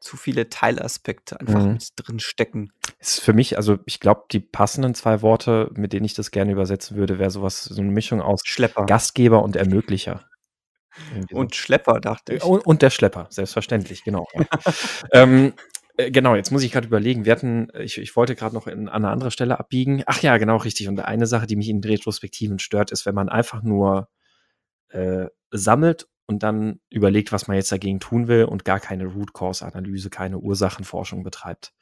[0.00, 1.72] zu viele Teilaspekte einfach Mhm.
[1.74, 2.72] mit drin stecken.
[3.06, 6.50] Ist für mich, also ich glaube, die passenden zwei Worte, mit denen ich das gerne
[6.50, 8.84] übersetzen würde, wäre sowas, so eine Mischung aus Schlepper.
[8.86, 10.24] Gastgeber und Ermöglicher.
[11.30, 12.42] Und Schlepper, dachte ich.
[12.42, 14.26] Und, und der Schlepper, selbstverständlich, genau.
[14.34, 14.44] Ja.
[15.12, 15.52] ähm,
[15.96, 17.24] äh, genau, jetzt muss ich gerade überlegen.
[17.24, 20.02] Wir hatten, ich, ich wollte gerade noch in, an eine andere Stelle abbiegen.
[20.06, 20.88] Ach ja, genau, richtig.
[20.88, 24.08] Und eine Sache, die mich in Retrospektiven stört, ist, wenn man einfach nur
[24.88, 29.32] äh, sammelt und dann überlegt, was man jetzt dagegen tun will und gar keine Root
[29.32, 31.72] Cause Analyse, keine Ursachenforschung betreibt.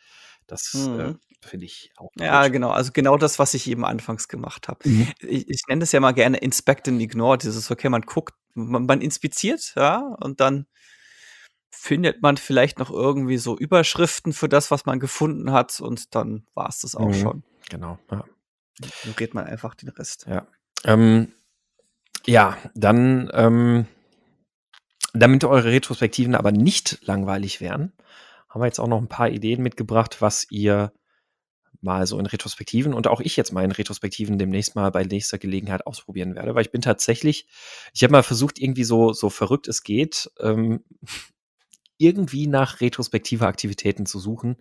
[0.46, 0.78] Das äh,
[1.08, 1.18] Mhm.
[1.42, 2.10] finde ich auch.
[2.18, 2.52] Ja, gut.
[2.52, 2.70] genau.
[2.70, 4.88] Also genau das, was ich eben anfangs gemacht habe.
[4.88, 5.08] Mhm.
[5.20, 7.38] Ich, ich nenne das ja mal gerne Inspect and Ignore.
[7.38, 10.66] Dieses, okay, man guckt, man, man inspiziert, ja, und dann
[11.70, 16.46] findet man vielleicht noch irgendwie so Überschriften für das, was man gefunden hat, und dann
[16.54, 17.14] war es das auch Mhm.
[17.14, 17.42] schon.
[17.68, 17.98] Genau.
[18.10, 18.24] Ja.
[19.02, 20.26] Ignoriert man einfach den Rest.
[20.28, 20.46] Ja,
[20.84, 21.32] ähm,
[22.26, 23.86] ja dann, ähm,
[25.12, 27.92] damit eure Retrospektiven aber nicht langweilig wären,
[28.54, 30.92] haben wir jetzt auch noch ein paar Ideen mitgebracht, was ihr
[31.80, 35.38] mal so in Retrospektiven und auch ich jetzt mal in Retrospektiven demnächst mal bei nächster
[35.38, 37.48] Gelegenheit ausprobieren werde, weil ich bin tatsächlich,
[37.92, 40.84] ich habe mal versucht, irgendwie so, so verrückt es geht, ähm,
[41.98, 44.56] irgendwie nach retrospektive Aktivitäten zu suchen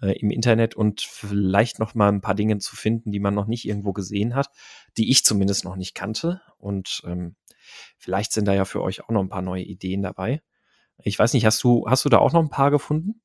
[0.00, 3.46] äh, im Internet und vielleicht noch mal ein paar Dinge zu finden, die man noch
[3.46, 4.48] nicht irgendwo gesehen hat,
[4.96, 6.40] die ich zumindest noch nicht kannte.
[6.56, 7.34] Und ähm,
[7.98, 10.40] vielleicht sind da ja für euch auch noch ein paar neue Ideen dabei.
[11.04, 13.20] Ich weiß nicht, hast du, hast du da auch noch ein paar gefunden?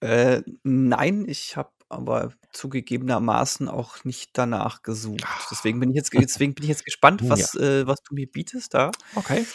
[0.00, 5.24] Äh, nein, ich habe aber zugegebenermaßen auch nicht danach gesucht.
[5.50, 8.26] Deswegen bin ich jetzt deswegen bin ich jetzt gespannt, Oh was, äh, was du mir
[8.26, 8.90] bietest da.
[9.14, 9.46] Okay.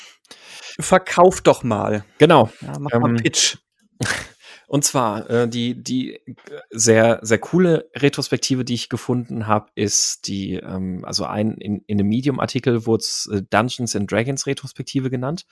[0.80, 2.06] Verkauf doch mal.
[2.18, 2.50] Genau.
[2.62, 3.58] Ja, mach mal Ähm, Pitch.
[4.72, 6.34] Und zwar, äh, die, die äh,
[6.70, 12.00] sehr, sehr coole Retrospektive, die ich gefunden habe, ist die, ähm, also ein, in, in
[12.00, 15.46] einem Medium-Artikel wurde es äh, Dungeons and Dragons Retrospektive genannt.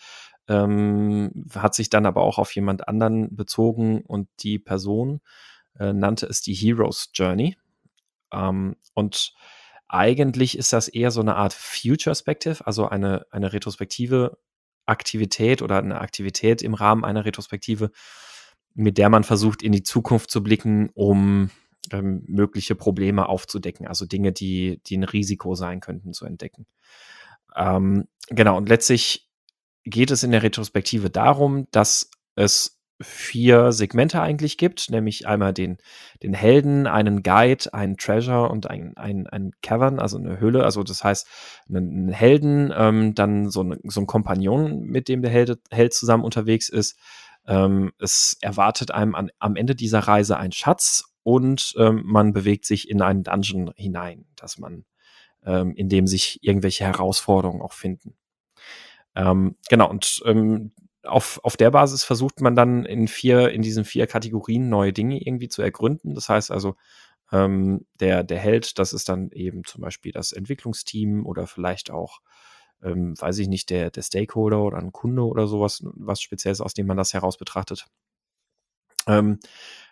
[0.49, 5.21] Ähm, hat sich dann aber auch auf jemand anderen bezogen und die Person
[5.79, 7.55] äh, nannte es die Hero's Journey.
[8.33, 9.33] Ähm, und
[9.87, 14.39] eigentlich ist das eher so eine Art Future-Spective, also eine, eine retrospektive
[14.87, 17.91] Aktivität oder eine Aktivität im Rahmen einer Retrospektive,
[18.73, 21.51] mit der man versucht, in die Zukunft zu blicken, um
[21.91, 26.65] ähm, mögliche Probleme aufzudecken, also Dinge, die, die ein Risiko sein könnten, zu entdecken.
[27.55, 29.28] Ähm, genau, und letztlich
[29.83, 35.77] geht es in der Retrospektive darum, dass es vier Segmente eigentlich gibt, nämlich einmal den,
[36.21, 40.65] den Helden, einen Guide, einen Treasure und ein, ein, ein Cavern, also eine Höhle.
[40.65, 41.27] Also das heißt,
[41.69, 46.25] einen Helden, ähm, dann so, eine, so ein Kompagnon, mit dem der Held, Held zusammen
[46.25, 46.97] unterwegs ist.
[47.47, 52.65] Ähm, es erwartet einem an, am Ende dieser Reise ein Schatz und ähm, man bewegt
[52.65, 54.83] sich in einen Dungeon hinein, dass man,
[55.45, 58.15] ähm, in dem sich irgendwelche Herausforderungen auch finden.
[59.19, 60.71] Ähm, genau, und ähm,
[61.03, 65.21] auf, auf der Basis versucht man dann in vier, in diesen vier Kategorien neue Dinge
[65.21, 66.15] irgendwie zu ergründen.
[66.15, 66.75] Das heißt also,
[67.31, 72.21] ähm, der, der Held, das ist dann eben zum Beispiel das Entwicklungsteam oder vielleicht auch,
[72.81, 76.73] ähm, weiß ich nicht, der, der Stakeholder oder ein Kunde oder sowas, was Spezielles, aus
[76.73, 77.87] dem man das heraus betrachtet.
[79.05, 79.39] Ähm,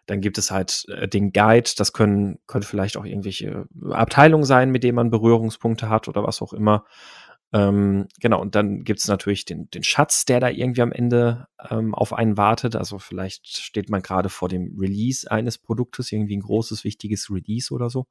[0.06, 4.72] dann gibt es halt äh, den Guide, das können, können vielleicht auch irgendwelche Abteilungen sein,
[4.72, 6.86] mit denen man Berührungspunkte hat oder was auch immer.
[7.54, 11.48] Ähm, genau, und dann gibt es natürlich den, den Schatz, der da irgendwie am Ende
[11.70, 12.76] ähm, auf einen wartet.
[12.76, 17.74] Also vielleicht steht man gerade vor dem Release eines Produktes, irgendwie ein großes, wichtiges Release
[17.74, 18.08] oder so.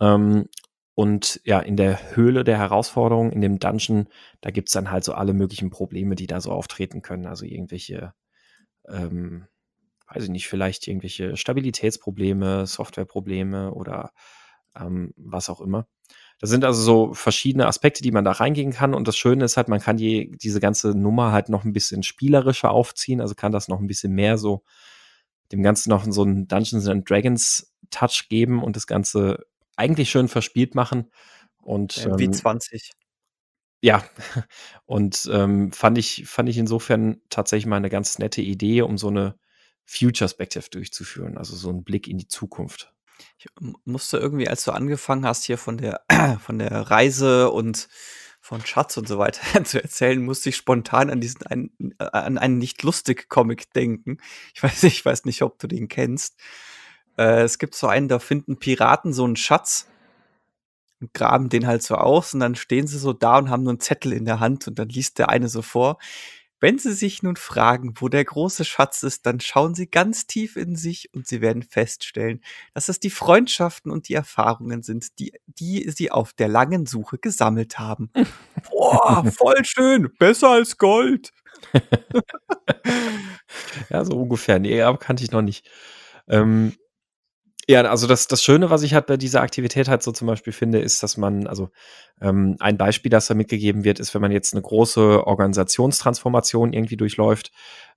[0.00, 0.46] Ähm,
[0.94, 4.08] und ja, in der Höhle der Herausforderung, in dem Dungeon,
[4.40, 7.26] da gibt es dann halt so alle möglichen Probleme, die da so auftreten können.
[7.26, 8.12] Also irgendwelche,
[8.88, 9.46] ähm,
[10.08, 14.12] weiß ich nicht, vielleicht irgendwelche Stabilitätsprobleme, Softwareprobleme oder
[14.76, 15.86] ähm, was auch immer.
[16.40, 18.94] Das sind also so verschiedene Aspekte, die man da reingehen kann.
[18.94, 22.02] Und das Schöne ist halt, man kann die, diese ganze Nummer halt noch ein bisschen
[22.02, 23.20] spielerischer aufziehen.
[23.20, 24.64] Also kann das noch ein bisschen mehr so
[25.52, 29.44] dem Ganzen noch so einen Dungeons and Dragons Touch geben und das Ganze
[29.76, 31.10] eigentlich schön verspielt machen.
[31.58, 32.92] Und Ja, wie ähm, 20.
[33.82, 34.02] ja,
[34.86, 39.08] und ähm, fand ich, fand ich insofern tatsächlich mal eine ganz nette Idee, um so
[39.08, 39.38] eine
[39.84, 42.94] Future-Spective durchzuführen, also so einen Blick in die Zukunft.
[43.38, 43.46] Ich
[43.84, 46.02] musste irgendwie, als du angefangen hast, hier von der
[46.44, 47.88] von der Reise und
[48.40, 52.38] von Schatz und so weiter zu erzählen, musste ich spontan an diesen einen äh, an
[52.38, 54.18] einen Nicht-Lustig-Comic denken.
[54.54, 56.36] Ich weiß nicht ich weiß nicht, ob du den kennst.
[57.18, 59.86] Äh, es gibt so einen, da finden Piraten so einen Schatz
[61.00, 63.72] und graben den halt so aus und dann stehen sie so da und haben nur
[63.74, 65.98] 'n Zettel in der Hand und dann liest der eine so vor:
[66.60, 70.56] „Wenn Sie sich nun fragen, wo der große Schatz ist, dann schauen Sie ganz tief
[70.56, 72.42] in sich und Sie werden feststellen,
[72.74, 77.18] dass es die Freundschaften und die Erfahrungen sind, die die Sie auf der langen Suche
[77.18, 78.10] gesammelt haben.“
[78.70, 81.32] Boah, voll schön, besser als Gold.
[83.90, 84.58] Ja, so ungefähr.
[84.58, 85.68] Ne, aber kannte ich noch nicht.
[86.28, 86.74] Ähm,
[87.70, 90.52] ja, also das das Schöne, was ich halt bei dieser Aktivität halt so zum Beispiel
[90.52, 91.70] finde, ist, dass man also,
[92.20, 96.96] ähm, ein Beispiel, das da mitgegeben wird, ist, wenn man jetzt eine große Organisationstransformation irgendwie
[96.96, 97.52] durchläuft,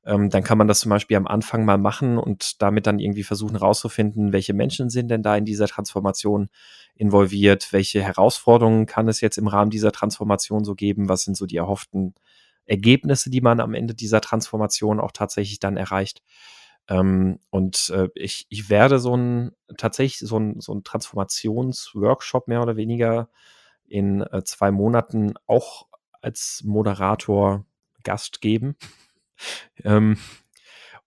[0.06, 3.24] ähm, dann kann man das zum Beispiel am Anfang mal machen und damit dann irgendwie
[3.24, 6.50] versuchen rauszufinden, welche Menschen sind denn da in dieser Transformation
[6.96, 11.46] involviert, welche Herausforderungen kann es jetzt im Rahmen dieser Transformation so geben, was sind so
[11.46, 12.14] die erhofften
[12.66, 16.22] Ergebnisse, die man am Ende dieser Transformation auch tatsächlich dann erreicht.
[16.90, 22.62] Ähm, und äh, ich, ich werde so ein tatsächlich so ein, so ein Transformationsworkshop mehr
[22.62, 23.30] oder weniger
[23.86, 25.88] in äh, zwei Monaten auch
[26.22, 27.66] als Moderator
[28.04, 28.76] Gast geben.
[29.84, 30.18] ähm,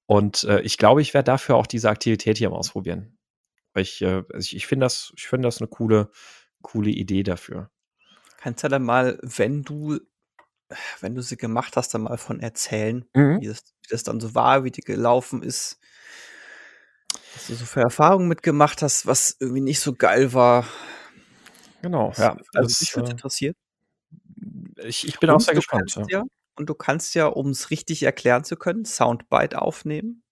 [0.06, 3.18] und äh, ich glaube, ich werde dafür auch diese Aktivität hier mal ausprobieren.
[3.74, 6.10] Ich, äh, also ich, ich finde das, ich das eine coole,
[6.62, 7.70] coole Idee dafür.
[8.38, 9.98] Kannst ja dann mal, wenn du
[11.00, 13.40] wenn du sie gemacht hast, dann mal von erzählen, Mhm.
[13.40, 15.78] wie das wie das dann so war, wie die gelaufen ist.
[17.34, 20.66] Was du so für Erfahrungen mitgemacht hast, was irgendwie nicht so geil war.
[21.82, 22.30] Genau, Das- ja.
[22.54, 23.54] Also das, mich würde äh, interessieren.
[24.82, 25.92] ich, ich bin auch Und sehr du gespannt.
[25.94, 26.18] kannst Ja.
[26.20, 26.24] Ja,
[26.56, 30.22] und du kannst ja, um es richtig erklären zu können, Soundbite aufnehmen.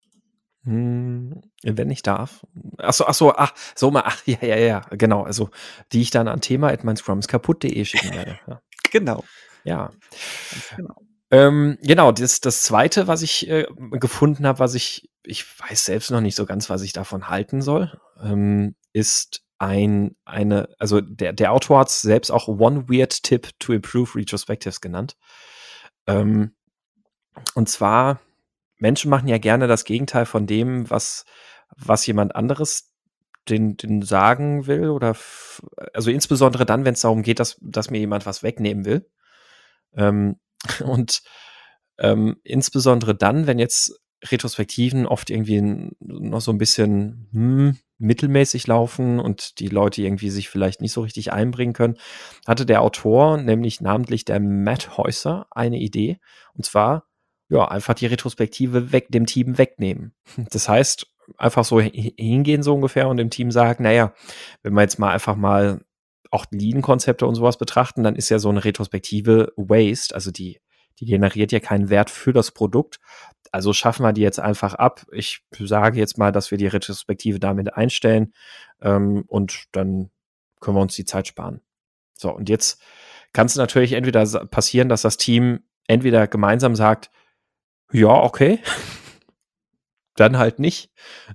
[0.64, 2.46] Hm, wenn ich darf.
[2.78, 5.22] Achso, achso, ach, so mal, ach, ja, ja, ja, genau.
[5.22, 5.50] Also,
[5.92, 8.38] die ich dann an thema at meinscrumskaputt.de schicken werde.
[8.48, 8.60] Ja.
[8.90, 9.24] Genau.
[9.64, 9.90] Ja.
[10.76, 10.94] Genau.
[11.30, 16.10] Ähm, genau, das, das zweite, was ich äh, gefunden habe, was ich, ich weiß selbst
[16.10, 21.32] noch nicht so ganz, was ich davon halten soll, ähm, ist ein, eine, also der,
[21.32, 25.16] der Autor hat es selbst auch One Weird Tip to Improve Retrospectives genannt.
[26.06, 26.54] Ähm,
[27.54, 28.20] und zwar,
[28.78, 31.24] Menschen machen ja gerne das Gegenteil von dem, was,
[31.76, 32.92] was jemand anderes
[33.48, 35.16] den, den sagen will oder
[35.92, 39.10] also insbesondere dann, wenn es darum geht, dass, dass mir jemand was wegnehmen will.
[39.96, 40.36] Ähm,
[40.84, 41.22] und
[41.98, 49.20] ähm, insbesondere dann, wenn jetzt Retrospektiven oft irgendwie noch so ein bisschen hm, mittelmäßig laufen
[49.20, 51.98] und die Leute irgendwie sich vielleicht nicht so richtig einbringen können,
[52.46, 56.18] hatte der Autor, nämlich namentlich der Matt Häuser, eine Idee.
[56.54, 57.06] Und zwar,
[57.48, 60.14] ja, einfach die Retrospektive weg, dem Team wegnehmen.
[60.50, 64.14] Das heißt, einfach so hi- hingehen so ungefähr und dem Team sagen, naja,
[64.62, 65.80] wenn wir jetzt mal einfach mal
[66.34, 70.60] auch Lean-Konzepte und sowas betrachten, dann ist ja so eine Retrospektive Waste, also die,
[70.98, 72.98] die generiert ja keinen Wert für das Produkt.
[73.52, 75.06] Also schaffen wir die jetzt einfach ab.
[75.12, 78.34] Ich sage jetzt mal, dass wir die Retrospektive damit einstellen
[78.82, 80.10] ähm, und dann
[80.60, 81.60] können wir uns die Zeit sparen.
[82.14, 82.82] So, und jetzt
[83.32, 87.10] kann es natürlich entweder passieren, dass das Team entweder gemeinsam sagt,
[87.92, 88.58] ja, okay,
[90.16, 90.90] dann halt nicht.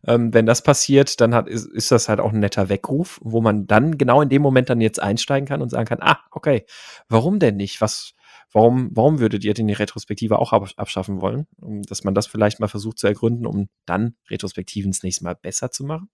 [0.06, 3.42] Ähm, wenn das passiert, dann hat, ist, ist das halt auch ein netter Weckruf, wo
[3.42, 6.66] man dann genau in dem Moment dann jetzt einsteigen kann und sagen kann, ah, okay,
[7.08, 7.82] warum denn nicht?
[7.82, 8.14] Was,
[8.52, 11.48] warum, warum würdet ihr denn die Retrospektive auch ab, abschaffen wollen?
[11.58, 15.36] Um, dass man das vielleicht mal versucht zu ergründen, um dann Retrospektiven das nächste Mal
[15.36, 16.10] besser zu machen.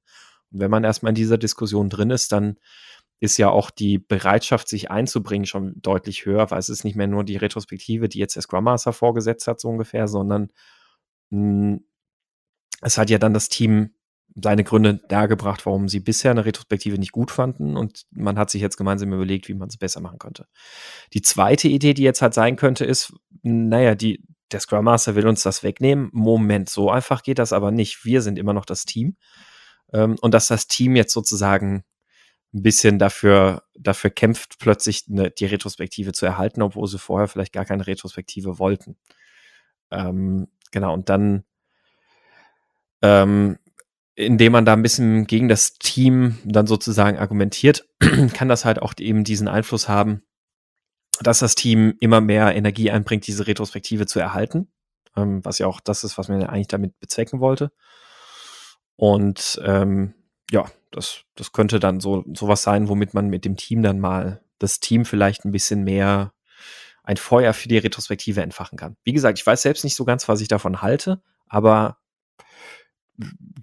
[0.51, 2.57] Und wenn man erstmal in dieser Diskussion drin ist, dann
[3.19, 7.07] ist ja auch die Bereitschaft, sich einzubringen, schon deutlich höher, weil es ist nicht mehr
[7.07, 10.49] nur die Retrospektive, die jetzt der Scrum Master vorgesetzt hat, so ungefähr, sondern
[11.29, 11.79] mh,
[12.85, 13.95] es hat ja dann das Team
[14.35, 18.61] seine Gründe dargebracht, warum sie bisher eine Retrospektive nicht gut fanden und man hat sich
[18.61, 20.45] jetzt gemeinsam überlegt, wie man es besser machen könnte.
[21.13, 25.27] Die zweite Idee, die jetzt halt sein könnte, ist, naja, die, der Scrum Master will
[25.27, 26.09] uns das wegnehmen.
[26.11, 28.05] Moment, so einfach geht das aber nicht.
[28.05, 29.15] Wir sind immer noch das Team.
[29.93, 31.83] Ähm, und dass das Team jetzt sozusagen
[32.53, 37.53] ein bisschen dafür, dafür kämpft, plötzlich eine, die Retrospektive zu erhalten, obwohl sie vorher vielleicht
[37.53, 38.97] gar keine Retrospektive wollten.
[39.91, 41.45] Ähm, genau, und dann
[43.05, 43.57] ähm,
[44.15, 47.87] indem man da ein bisschen gegen das Team dann sozusagen argumentiert,
[48.33, 50.23] kann das halt auch eben diesen Einfluss haben,
[51.21, 54.71] dass das Team immer mehr Energie einbringt, diese Retrospektive zu erhalten,
[55.15, 57.71] ähm, was ja auch das ist, was man eigentlich damit bezwecken wollte.
[58.95, 60.15] Und ähm,
[60.49, 64.41] ja, das, das könnte dann so sowas sein, womit man mit dem Team dann mal
[64.57, 66.33] das Team vielleicht ein bisschen mehr
[67.03, 68.95] ein Feuer für die Retrospektive entfachen kann.
[69.03, 71.97] Wie gesagt, ich weiß selbst nicht so ganz, was ich davon halte, aber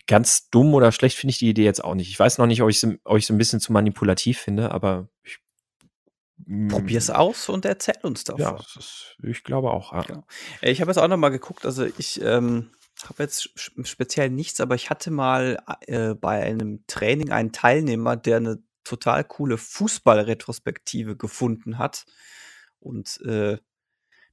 [0.07, 2.11] ganz dumm oder schlecht finde ich die Idee jetzt auch nicht.
[2.11, 5.39] Ich weiß noch nicht, ob ich es ich's ein bisschen zu manipulativ finde, aber ich,
[6.69, 8.43] Probier's aus und erzähl uns davon.
[8.43, 9.93] Ja, das ist, ich glaube auch.
[9.93, 10.03] Ja.
[10.03, 10.27] Genau.
[10.61, 12.71] Äh, Ich habe jetzt auch noch mal geguckt, also ich ähm,
[13.05, 13.51] habe jetzt
[13.85, 19.23] speziell nichts, aber ich hatte mal äh, bei einem Training einen Teilnehmer, der eine total
[19.25, 22.05] coole Fußballretrospektive gefunden hat
[22.81, 23.59] und äh,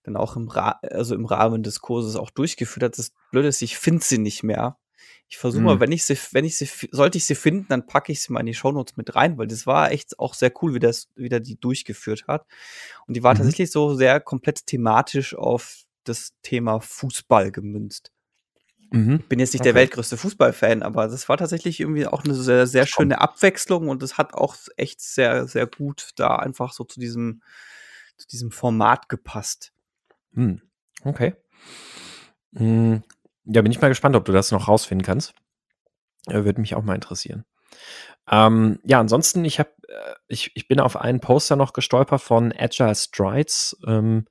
[0.03, 2.97] dann auch im, Ra also im Rahmen des Kurses auch durchgeführt hat.
[2.97, 4.78] Das Blöde ist, ich finde sie nicht mehr.
[5.27, 5.79] Ich versuche mal, Hm.
[5.81, 8.39] wenn ich sie, wenn ich sie, sollte ich sie finden, dann packe ich sie mal
[8.39, 11.29] in die Shownotes mit rein, weil das war echt auch sehr cool, wie das, wie
[11.29, 12.45] der die durchgeführt hat.
[13.07, 13.37] Und die war Mhm.
[13.37, 18.11] tatsächlich so sehr komplett thematisch auf das Thema Fußball gemünzt.
[18.91, 19.19] Mhm.
[19.29, 19.81] Bin jetzt nicht der Okay.
[19.81, 24.17] weltgrößte Fußballfan, aber das war tatsächlich irgendwie auch eine sehr, sehr schöne Abwechslung und es
[24.17, 27.43] hat auch echt sehr, sehr gut da einfach so zu diesem,
[28.17, 29.71] zu diesem Format gepasst.
[30.33, 30.61] Hm.
[31.03, 31.35] Okay.
[32.55, 33.03] Hm.
[33.45, 35.33] Ja, bin ich mal gespannt, ob du das noch rausfinden kannst.
[36.27, 37.45] Äh, Würde mich auch mal interessieren.
[38.29, 42.53] Ähm, ja, ansonsten, ich habe, äh, ich, ich bin auf einen Poster noch gestolpert von
[42.57, 43.77] Agile Strides.
[43.87, 44.25] Ähm,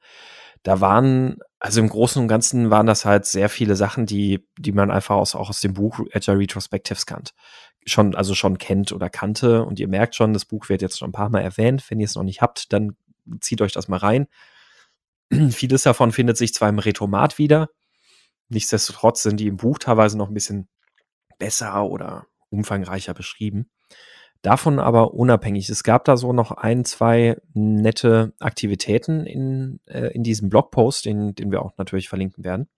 [0.62, 4.72] da waren, also im Großen und Ganzen waren das halt sehr viele Sachen, die, die
[4.72, 7.34] man einfach aus, auch aus dem Buch Agile Retrospectives kannt.
[7.86, 9.64] Schon, also schon kennt oder kannte.
[9.64, 11.84] Und ihr merkt schon, das Buch wird jetzt schon ein paar Mal erwähnt.
[11.90, 12.96] Wenn ihr es noch nicht habt, dann
[13.40, 14.26] zieht euch das mal rein.
[15.50, 17.68] Vieles davon findet sich zwar im Retomat wieder.
[18.48, 20.68] Nichtsdestotrotz sind die im Buch teilweise noch ein bisschen
[21.38, 23.70] besser oder umfangreicher beschrieben.
[24.42, 25.68] Davon aber unabhängig.
[25.68, 31.34] Es gab da so noch ein, zwei nette Aktivitäten in, äh, in diesem Blogpost, den,
[31.34, 32.68] den wir auch natürlich verlinken werden.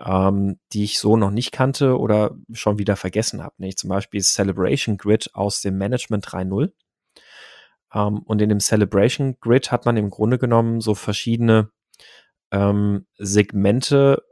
[0.00, 3.54] ähm, die ich so noch nicht kannte oder schon wieder vergessen habe.
[3.58, 6.72] Nämlich zum Beispiel Celebration Grid aus dem Management 3.0.
[7.94, 11.70] Ähm, und in dem Celebration Grid hat man im Grunde genommen so verschiedene
[12.50, 14.22] ähm, Segmente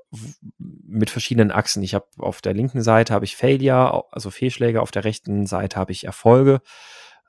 [0.59, 1.83] mit verschiedenen Achsen.
[1.83, 5.77] Ich habe auf der linken Seite habe ich Failure, also Fehlschläge, auf der rechten Seite
[5.77, 6.61] habe ich Erfolge.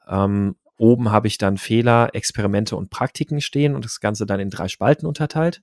[0.08, 4.50] Ähm, oben habe ich dann Fehler, Experimente und Praktiken stehen und das Ganze dann in
[4.50, 5.62] drei Spalten unterteilt.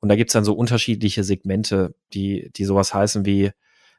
[0.00, 3.50] Und da gibt es dann so unterschiedliche Segmente, die, die sowas heißen wie,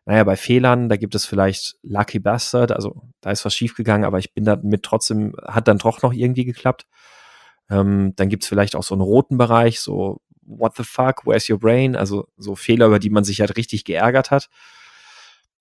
[0.06, 4.20] naja, bei Fehlern, da gibt es vielleicht Lucky Bastard, also da ist was schiefgegangen, aber
[4.20, 6.88] ich bin damit trotzdem, hat dann doch noch irgendwie geklappt.
[7.70, 11.50] Ähm, dann gibt es vielleicht auch so einen roten Bereich, so What the fuck, where's
[11.50, 11.96] your brain?
[11.96, 14.50] Also so Fehler, über die man sich halt richtig geärgert hat.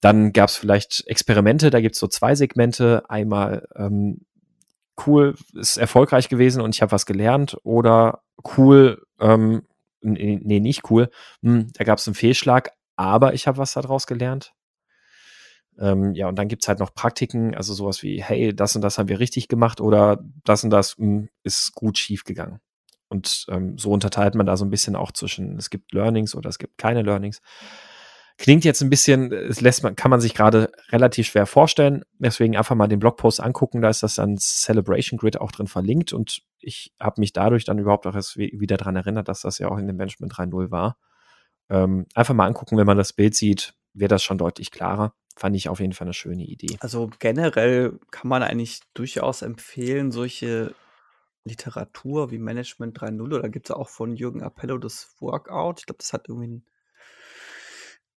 [0.01, 3.05] Dann gab es vielleicht Experimente, da gibt es so zwei Segmente.
[3.09, 4.21] Einmal ähm,
[5.07, 8.23] cool, ist erfolgreich gewesen und ich habe was gelernt oder
[8.57, 9.63] cool, ähm,
[10.01, 11.11] nee, nicht cool,
[11.43, 14.53] hm, da gab es einen Fehlschlag, aber ich habe was daraus gelernt.
[15.79, 18.99] Ähm, ja, und dann gibt's halt noch Praktiken, also sowas wie, hey, das und das
[18.99, 22.61] haben wir richtig gemacht oder das und das mh, hm, ist gut schief gegangen.
[23.09, 26.49] Und ähm, so unterteilt man da so ein bisschen auch zwischen, es gibt Learnings oder
[26.49, 27.41] es gibt keine Learnings.
[28.39, 32.05] Klingt jetzt ein bisschen, es lässt man, kann man sich gerade relativ schwer vorstellen.
[32.19, 36.13] Deswegen einfach mal den Blogpost angucken, da ist das dann Celebration Grid auch drin verlinkt
[36.13, 39.69] und ich habe mich dadurch dann überhaupt auch erst wieder daran erinnert, dass das ja
[39.69, 40.99] auch in dem Management 3.0 war.
[41.71, 45.15] Ähm, einfach mal angucken, wenn man das Bild sieht, wird das schon deutlich klarer.
[45.37, 46.77] Fand ich auf jeden Fall eine schöne Idee.
[46.81, 50.75] Also generell kann man eigentlich durchaus empfehlen, solche
[51.47, 55.81] Literatur wie Management 3.0 oder gibt es auch von Jürgen Appello das Workout.
[55.81, 56.65] Ich glaube, das hat irgendwie 'n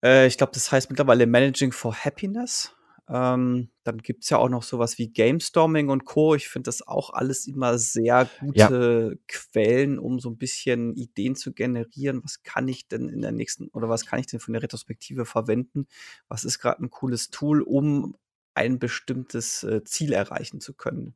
[0.04, 2.74] äh, ich glaube, das heißt mittlerweile Managing for Happiness.
[3.12, 6.36] Ähm, dann gibt es ja auch noch sowas wie Gamestorming und Co.
[6.36, 8.68] Ich finde das auch alles immer sehr Ja.
[8.68, 12.22] gute Quellen, um so ein bisschen Ideen zu generieren.
[12.24, 15.26] Was kann ich denn in der nächsten oder was kann ich denn von der Retrospektive
[15.26, 15.88] verwenden?
[16.28, 18.16] Was ist gerade ein cooles Tool, um
[18.54, 21.16] ein bestimmtes, äh, Ziel erreichen zu können,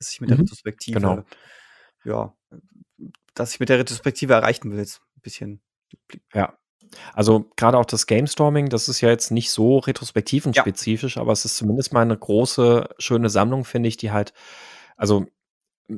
[0.00, 0.40] das ich mit der Mhm.
[0.40, 1.24] Retrospektive Genau.
[2.04, 2.34] ja,
[3.34, 5.62] das ich mit der Retrospektive erreichen will, jetzt 'n bisschen
[6.34, 6.58] Ja.
[7.14, 9.78] Also gerade auch das Gamestorming, das ist ja jetzt nicht so
[10.54, 10.68] Ja.
[10.68, 14.32] retrospektivenspezifisch, aber es ist zumindest mal eine große, schöne Sammlung, finde ich, die halt
[14.98, 15.26] also,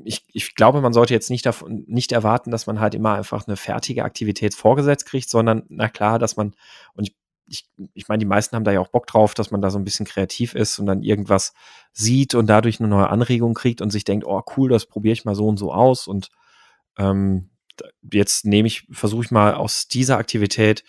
[0.04, 3.46] ich ich glaube, man sollte jetzt nicht davon nicht erwarten, dass man halt immer einfach
[3.48, 6.54] eine fertige Aktivität vorgesetzt kriegt, sondern na klar, dass man
[6.94, 7.16] und ich
[7.46, 9.78] ich ich meine, die meisten haben da ja auch Bock drauf, dass man da so
[9.78, 11.52] ein bisschen kreativ ist und dann irgendwas
[11.92, 15.24] sieht und dadurch eine neue Anregung kriegt und sich denkt: „Oh cool, das probiere ich
[15.24, 16.30] mal so und so aus“ und,
[16.98, 17.50] ähm,
[18.12, 20.84] jetzt nehme ich versuche ich mal aus dieser Aktivität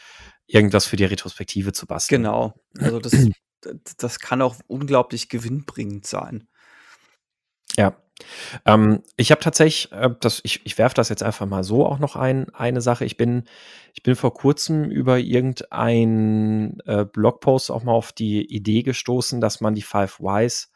[0.48, 2.24] irgendwas für die Retrospektive zu basteln.
[2.24, 2.54] Genau.
[2.80, 3.14] Also, das
[3.98, 6.48] das kann auch unglaublich gewinnbringend sein.
[7.78, 7.96] Ja.
[8.66, 12.00] Ähm, ich habe tatsächlich, äh, das ich ich werfe das jetzt einfach mal so auch
[12.00, 13.06] noch ein eine Sache.
[13.06, 13.46] Ich bin
[13.94, 19.62] ich bin vor Kurzem über irgendein, äh, Blogpost auch mal auf die Idee gestoßen, dass
[19.62, 20.72] man die Five Whys,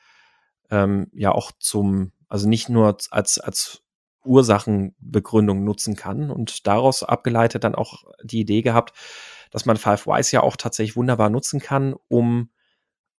[0.72, 3.84] ähm, ja auch zum also nicht nur als als
[4.26, 8.94] Ursachenbegründung nutzen kann und daraus abgeleitet dann auch die Idee gehabt,
[9.52, 12.50] dass man Five Whys ja auch tatsächlich wunderbar nutzen kann, um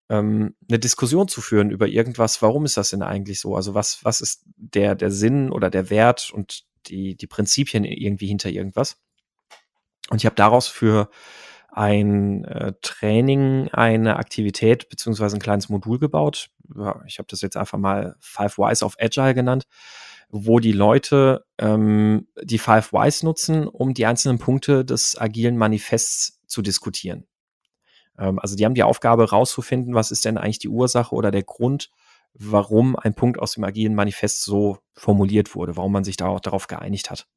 [0.10, 2.42] ähm, 'ne Diskussion zu führen über irgendwas.
[2.42, 3.56] Warum ist das denn eigentlich so?
[3.56, 8.28] Also, was was ist der der Sinn oder der Wert und die die Prinzipien irgendwie
[8.28, 8.98] hinter irgendwas?
[10.10, 11.10] Und ich habe daraus für
[11.70, 16.50] ein, äh, Training eine Aktivität beziehungsweise ein kleines Modul gebaut.
[16.76, 19.66] Ja, ich habe das jetzt einfach mal Five Whys of Agile genannt,
[20.30, 26.42] wo die Leute, ähm, die Five Whys nutzen, um die einzelnen Punkte des agilen Manifests
[26.48, 27.26] zu diskutieren.
[28.18, 31.44] Ähm, also die haben die Aufgabe rauszufinden, was ist denn eigentlich die Ursache oder der
[31.44, 31.90] Grund,
[32.34, 36.40] warum ein Punkt aus dem agilen Manifest so formuliert wurde, warum man sich da auch
[36.40, 37.28] darauf geeinigt hat.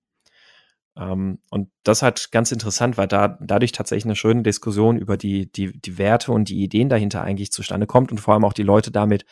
[0.96, 5.50] Ähm, und das hat ganz interessant, weil da dadurch tatsächlich eine schöne Diskussion über die,
[5.50, 8.62] die, die Werte und die Ideen dahinter eigentlich zustande kommt und vor allem auch die
[8.62, 9.24] Leute damit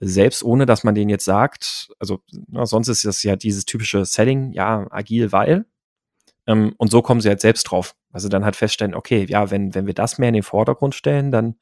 [0.00, 4.04] selbst ohne, dass man denen jetzt sagt, also na, sonst ist das ja dieses typische
[4.04, 5.66] Setting, ja, agil, weil,
[6.46, 7.94] ähm, und so kommen sie halt selbst drauf.
[8.14, 11.32] Also dann halt feststellen, okay, ja, wenn, wenn wir das mehr in den Vordergrund stellen,
[11.32, 11.56] dann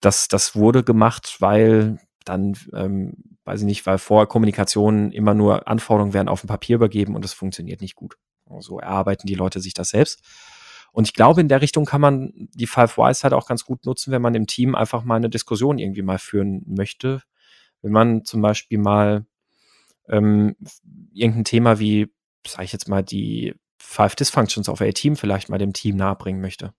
[0.00, 3.14] das, das wurde gemacht, weil dann, ähm,
[3.44, 7.24] weiß ich nicht, weil vorher Kommunikation immer nur Anforderungen werden auf dem Papier übergeben und
[7.24, 8.16] das funktioniert nicht gut.
[8.58, 10.22] So erarbeiten die Leute sich das selbst.
[10.92, 13.86] Und ich glaube, in der Richtung kann man die Five Whys halt auch ganz gut
[13.86, 17.22] nutzen, wenn man im Team einfach mal eine Diskussion irgendwie mal führen möchte.
[17.80, 19.24] Wenn man zum Beispiel mal
[20.08, 20.56] ähm,
[21.12, 22.12] irgendein Thema wie,
[22.46, 26.40] sage ich jetzt mal, die Five Dysfunctions of a Team vielleicht mal dem Team nahebringen
[26.40, 26.74] möchte.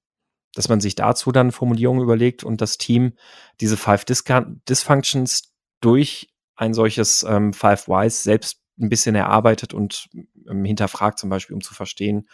[0.54, 3.14] Dass man sich dazu dann Formulierungen überlegt und das Team
[3.60, 10.10] diese Five Disca Dysfunctions durch ein solches ähm, Five Whys selbst ein bisschen erarbeitet und
[10.50, 12.28] ähm, hinterfragt, zum Beispiel, um zu verstehen,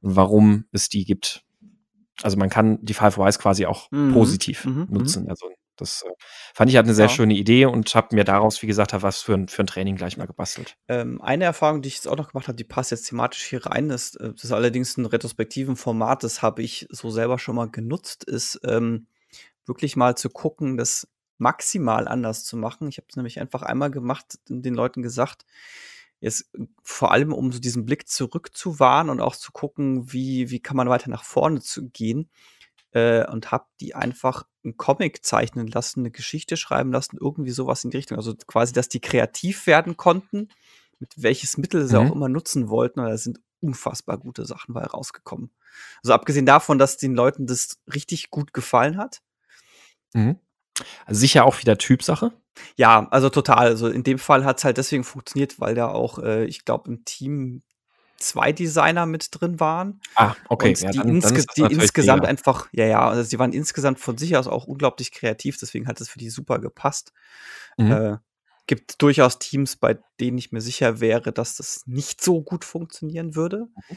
[0.00, 1.44] warum es die gibt.
[2.22, 4.12] Also man kann die Five Whys quasi auch Mhm.
[4.12, 4.72] positiv Mhm.
[4.72, 4.86] Mhm.
[4.90, 5.28] nutzen.
[5.28, 5.48] Also
[5.80, 6.10] das äh,
[6.54, 7.10] fand ich halt eine sehr Ja.
[7.10, 10.16] schöne Idee und habe mir daraus, wie gesagt, was für ein, für ein Training gleich
[10.16, 10.76] mal gebastelt.
[10.88, 13.66] Ähm, eine Erfahrung, die ich jetzt auch noch gemacht habe, die passt jetzt thematisch hier
[13.66, 17.56] rein, ist, äh, das ist allerdings ein retrospektiven Format, das habe ich so selber schon
[17.56, 19.06] mal genutzt, ist ähm,
[19.66, 21.08] wirklich mal zu gucken, das
[21.38, 22.88] maximal anders zu machen.
[22.88, 25.46] Ich habe es nämlich einfach einmal gemacht, und den Leuten gesagt,
[26.20, 30.60] jetzt äh, vor allem um so diesen Blick zurückzuwahren und auch zu gucken, wie, wie
[30.60, 32.28] kann man weiter nach vorne zu gehen.
[32.92, 37.84] Äh, und habe die einfach einen Comic zeichnen lassen, eine Geschichte schreiben lassen, irgendwie sowas
[37.84, 38.18] in die Richtung.
[38.18, 40.48] Also quasi, dass die kreativ werden konnten,
[40.98, 42.06] mit welches Mittel sie Mhm.
[42.08, 43.00] auch immer nutzen wollten.
[43.00, 45.50] Und da sind unfassbar gute Sachen bei rausgekommen.
[46.02, 49.22] Also abgesehen davon, dass den Leuten das richtig gut gefallen hat.
[50.12, 50.38] Mhm.
[51.06, 52.32] Also sicher auch wieder Typsache.
[52.76, 53.66] Ja, also total.
[53.68, 56.90] Also in dem Fall hat es halt deswegen funktioniert, weil da auch, äh, ich glaube,
[56.90, 57.62] im Team
[58.20, 60.00] zwei Designer mit drin waren.
[60.14, 60.70] Ah, okay.
[60.70, 62.30] Und Ja, die, dann, dann insge das die insgesamt mega.
[62.30, 66.00] einfach, ja, ja, also sie waren insgesamt von sich aus auch unglaublich kreativ, deswegen hat
[66.00, 67.12] es für die super gepasst.
[67.76, 67.92] Mhm.
[67.92, 68.16] Äh,
[68.66, 73.34] gibt durchaus Teams, bei denen ich mir sicher wäre, dass das nicht so gut funktionieren
[73.34, 73.66] würde.
[73.66, 73.96] Mhm.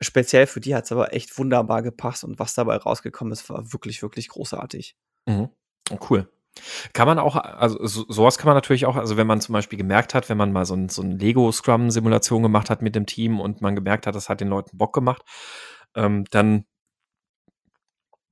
[0.00, 3.72] Speziell für die hat es aber echt wunderbar gepasst und was dabei rausgekommen ist, war
[3.72, 4.96] wirklich, wirklich großartig.
[5.26, 5.50] Mhm.
[6.10, 6.28] Cool.
[6.92, 9.78] Kann man auch, also so, sowas kann man natürlich auch, also wenn man zum Beispiel
[9.78, 13.40] gemerkt hat, wenn man mal so ein, so ein Lego-Scrum-Simulation gemacht hat mit dem Team
[13.40, 15.22] und man gemerkt hat, das hat den Leuten Bock gemacht,
[15.94, 16.66] ähm, dann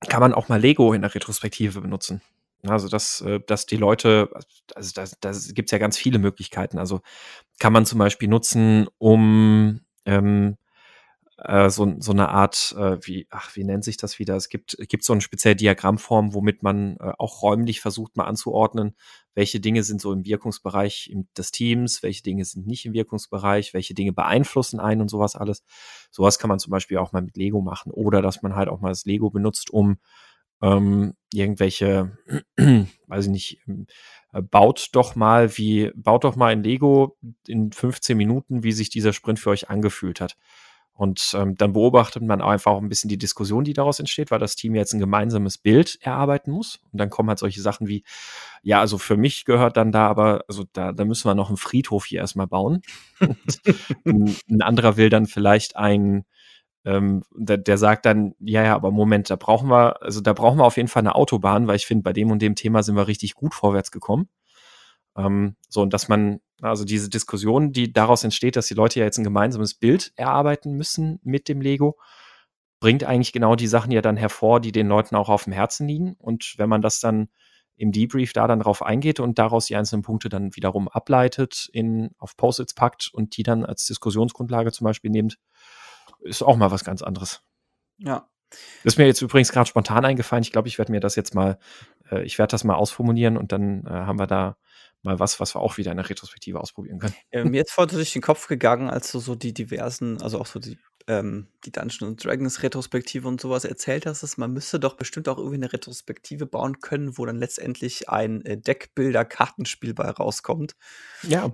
[0.07, 2.21] kann man auch mal Lego in der Retrospektive benutzen.
[2.67, 4.29] Also, dass, äh, dass die Leute,
[4.75, 6.77] also da, da gibt es ja ganz viele Möglichkeiten.
[6.77, 7.01] Also
[7.59, 10.57] kann man zum Beispiel nutzen, um ähm,
[11.43, 14.35] äh, so, so eine Art, äh, wie, ach, wie nennt sich das wieder?
[14.35, 18.95] Es gibt, gibt so eine spezielle Diagrammform, womit man äh, auch räumlich versucht, mal anzuordnen,
[19.33, 23.95] welche Dinge sind so im Wirkungsbereich des Teams, welche Dinge sind nicht im Wirkungsbereich, welche
[23.95, 25.63] Dinge beeinflussen einen und sowas alles.
[26.11, 28.79] Sowas kann man zum Beispiel auch mal mit Lego machen oder dass man halt auch
[28.79, 29.97] mal das Lego benutzt, um
[30.61, 32.17] ähm, irgendwelche,
[33.07, 33.87] weiß ich nicht, ähm,
[34.31, 37.17] äh, baut doch mal wie, baut doch mal in Lego
[37.47, 40.37] in 15 Minuten, wie sich dieser Sprint für euch angefühlt hat.
[41.01, 44.37] Und ähm, dann beobachtet man einfach auch ein bisschen die Diskussion, die daraus entsteht, weil
[44.37, 46.79] das Team jetzt ein gemeinsames Bild erarbeiten muss.
[46.91, 48.03] Und dann kommen halt solche Sachen wie,
[48.61, 51.57] ja, also für mich gehört dann da aber, also da, da müssen wir noch einen
[51.57, 52.83] Friedhof hier erstmal bauen.
[54.05, 56.23] ein, ein anderer will dann vielleicht ein,
[56.85, 60.59] ähm, der, der sagt dann, ja, ja, aber Moment, da brauchen wir, also da brauchen
[60.59, 62.95] wir auf jeden Fall eine Autobahn, weil ich finde, bei dem und dem Thema sind
[62.95, 64.29] wir richtig gut vorwärts gekommen.
[65.17, 69.05] Ähm, so, und dass man, also diese Diskussion, die daraus entsteht, dass die Leute ja
[69.05, 71.99] jetzt ein gemeinsames Bild erarbeiten müssen mit dem Lego,
[72.79, 75.87] bringt eigentlich genau die Sachen ja dann hervor, die den Leuten auch auf dem Herzen
[75.87, 76.15] liegen.
[76.17, 77.29] Und wenn man das dann
[77.75, 82.11] im Debrief da dann drauf eingeht und daraus die einzelnen Punkte dann wiederum ableitet, in,
[82.17, 85.37] auf Post-its packt und die dann als Diskussionsgrundlage zum Beispiel nimmt,
[86.19, 87.41] ist auch mal was ganz anderes.
[87.97, 88.27] Ja.
[88.83, 90.43] Das ist mir jetzt übrigens gerade spontan eingefallen.
[90.43, 91.57] Ich glaube, ich werde mir das jetzt mal,
[92.11, 94.57] äh, ich werde das mal ausformulieren und dann äh, haben wir da
[95.03, 97.15] mal was, was wir auch wieder in der Retrospektive ausprobieren können.
[97.31, 100.45] Äh, mir ist vorhin durch den Kopf gegangen, als du so die diversen, also auch
[100.45, 100.77] so die,
[101.07, 105.37] ähm, die Dungeons Dragons Retrospektive und sowas erzählt hast, dass man müsste doch bestimmt auch
[105.37, 110.75] irgendwie eine Retrospektive bauen können, wo dann letztendlich ein äh, Deckbilder-Kartenspiel bei rauskommt.
[111.23, 111.51] Ja.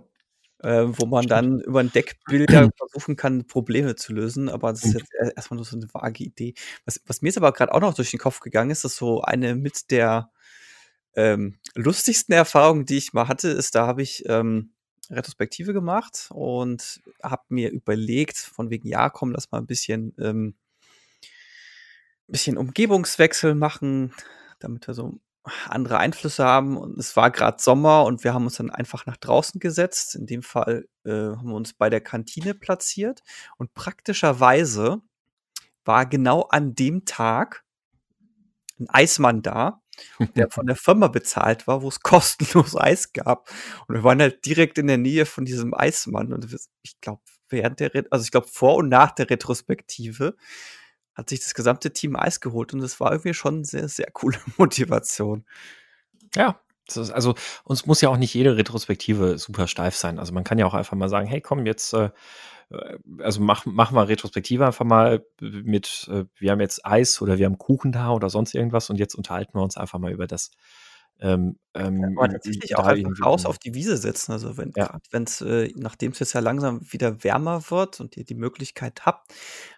[0.60, 1.32] Äh, wo man Stimmt.
[1.32, 4.50] dann über ein Deckbilder versuchen kann, Probleme zu lösen.
[4.50, 6.56] Aber das ist jetzt erstmal nur so eine vage Idee.
[6.86, 9.22] Was, was mir jetzt aber gerade auch noch durch den Kopf gegangen ist, ist so
[9.22, 10.32] eine mit der
[11.18, 14.72] ähm, lustigsten Erfahrungen, die ich mal hatte, ist, da habe ich ähm,
[15.10, 20.56] Retrospektive gemacht und habe mir überlegt, von wegen, ja, komm, lass mal ein bisschen, ähm,
[22.28, 24.14] bisschen Umgebungswechsel machen,
[24.60, 25.20] damit wir so
[25.66, 26.78] andere Einflüsse haben.
[26.78, 30.14] Und es war gerade Sommer und wir haben uns dann einfach nach draußen gesetzt.
[30.14, 33.24] In dem Fall äh, haben wir uns bei der Kantine platziert
[33.58, 35.02] und praktischerweise
[35.84, 37.64] war genau an dem Tag
[38.80, 39.82] ein Eismann da,
[40.36, 43.50] der von der Firma bezahlt war, wo es kostenlos Eis gab.
[43.88, 46.34] Und wir waren halt direkt in der Nähe von diesem Eismann.
[46.34, 46.48] Und
[46.82, 50.36] ich glaube, während der, also ich glaube, vor und nach der Retrospektive
[51.14, 54.38] hat sich das gesamte Team Eis geholt und es war irgendwie schon sehr, sehr coole
[54.58, 55.46] Motivation.
[56.36, 56.60] Ja.
[56.94, 57.36] Das also
[57.66, 60.20] uns muss ja auch nicht jede Retrospektive super steif sein.
[60.20, 62.12] Also man kann ja auch einfach mal sagen, hey, komm, jetzt, äh,
[63.20, 67.46] also mach, mach mal Retrospektive einfach mal mit, äh, wir haben jetzt Eis oder wir
[67.46, 70.52] haben Kuchen da oder sonst irgendwas und jetzt unterhalten wir uns einfach mal über das.
[71.20, 74.34] Ähm, ähm, Aber tatsächlich auch einfach raus auf die Wiese setzen.
[74.34, 75.00] Also wenn Ja.
[75.12, 79.34] es, äh, nachdem es jetzt ja langsam wieder wärmer wird und ihr die Möglichkeit habt,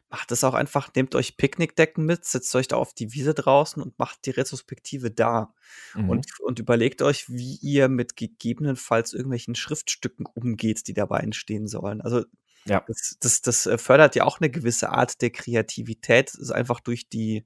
[0.09, 3.81] macht es auch einfach, nehmt euch Picknickdecken mit, setzt euch da auf die Wiese draußen
[3.81, 5.53] und macht die Retrospektive da.
[5.93, 6.09] Mhm.
[6.09, 12.01] Und, und überlegt euch, wie ihr mit gegebenenfalls irgendwelchen Schriftstücken umgeht, die dabei entstehen sollen.
[12.01, 12.25] Also
[12.66, 12.84] Ja.
[12.88, 17.10] das, das, das äh, fördert ja auch eine gewisse Art der Kreativität, ist einfach durch
[17.10, 17.45] die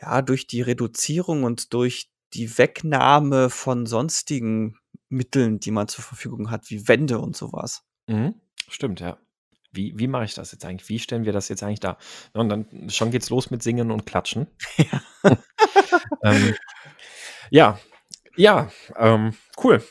[0.00, 4.76] ja, durch die Reduzierung und durch die Wegnahme von sonstigen
[5.08, 7.84] Mitteln, die man zur Verfügung hat, wie Wände und sowas.
[8.06, 8.34] Mhm.
[8.68, 9.18] Stimmt, ja.
[9.70, 10.88] Wie, wie mache ich das jetzt eigentlich?
[10.88, 11.98] Wie stellen wir das jetzt eigentlich da?
[12.32, 14.46] Und dann schon geht's los mit Singen und Klatschen.
[14.76, 15.02] Ja.
[16.22, 16.54] ähm,
[17.50, 17.78] ja,
[18.36, 19.82] ja, ähm, cool.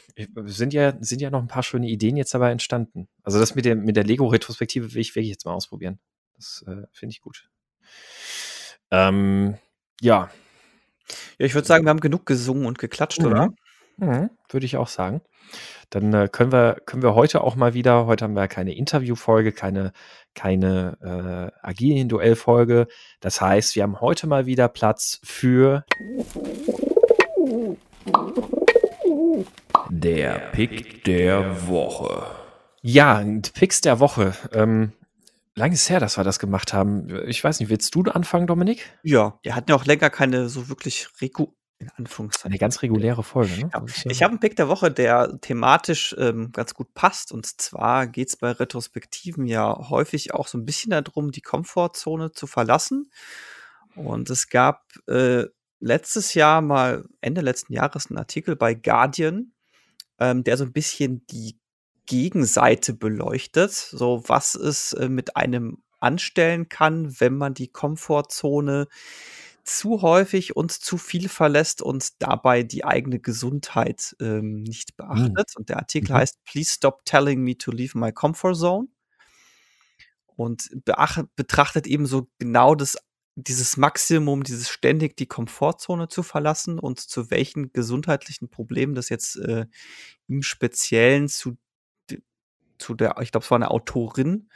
[0.46, 3.08] Sind ja, sind ja noch ein paar schöne Ideen jetzt dabei entstanden.
[3.24, 6.00] Also das mit der, mit der Lego-Retrospektive will ich wirklich jetzt mal ausprobieren.
[6.36, 7.50] Das äh, finde ich gut.
[8.92, 9.58] Ähm,
[10.02, 10.30] ja.
[11.38, 13.28] Ja, ich würde sagen, wir haben genug gesungen und geklatscht, mhm.
[13.28, 13.54] oder?
[13.98, 15.22] Mhm, würde ich auch sagen.
[15.90, 19.52] Dann äh, können, wir, können wir heute auch mal wieder, heute haben wir keine Interviewfolge,
[19.52, 19.94] keine,
[20.34, 22.88] keine äh, agilen Duellfolge.
[23.20, 25.86] Das heißt, wir haben heute mal wieder Platz für
[29.90, 32.26] der Pick der Woche.
[32.82, 33.24] Ja,
[33.54, 34.34] Picks der Woche.
[34.52, 34.92] Ähm,
[35.56, 37.10] lange ist her, dass wir das gemacht haben.
[37.28, 38.98] Ich weiß nicht, willst du anfangen, Dominik?
[39.04, 42.52] Ja, wir hatten ja auch länger keine so wirklich regu in Anführungszeichen.
[42.52, 43.70] Eine ganz reguläre Folge, ne?
[43.74, 43.84] Ja.
[44.06, 47.32] Ich habe einen Pick der Woche, der thematisch ähm, ganz gut passt.
[47.32, 52.32] Und zwar geht es bei Retrospektiven ja häufig auch so ein bisschen darum, die Komfortzone
[52.32, 53.12] zu verlassen.
[53.96, 55.46] Und es gab äh,
[55.84, 59.52] letztes Jahr mal, Ende letzten Jahres, einen Artikel bei Guardian,
[60.18, 61.60] ähm, der so ein bisschen die
[62.06, 63.72] Gegenseite beleuchtet.
[63.72, 68.88] So, was es äh, mit einem anstellen kann, wenn man die Komfortzone
[69.64, 74.96] zu häufig und zu viel verlässt und dabei die eigene Gesundheit ähm, nicht hm.
[74.98, 75.50] beachtet.
[75.50, 75.60] Mhm.
[75.60, 76.18] Und der Artikel mhm.
[76.18, 78.88] heißt Please Stop Telling Me to Leave My Comfort Zone.
[80.36, 80.70] Und
[81.36, 82.98] betrachtet eben so genau das,
[83.36, 89.38] dieses Maximum, dieses ständig die Komfortzone zu verlassen und zu welchen gesundheitlichen Problemen das jetzt
[89.38, 89.66] äh,
[90.28, 91.58] im Speziellen zu,
[92.78, 94.50] zu der, ich glaube, es war eine Autorin,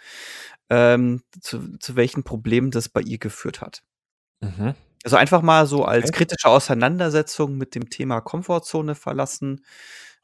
[0.69, 3.84] ähm, zu, zu welchen Problemen das bei ihr geführt hat.
[4.41, 4.75] Mhm.
[5.03, 6.19] Also einfach mal so als Okay.
[6.19, 9.65] kritische Auseinandersetzung mit dem Thema Komfortzone verlassen.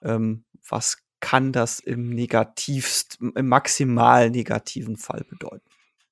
[0.01, 5.69] Ähm, was kann das im negativst im maximal negativen Fall bedeuten?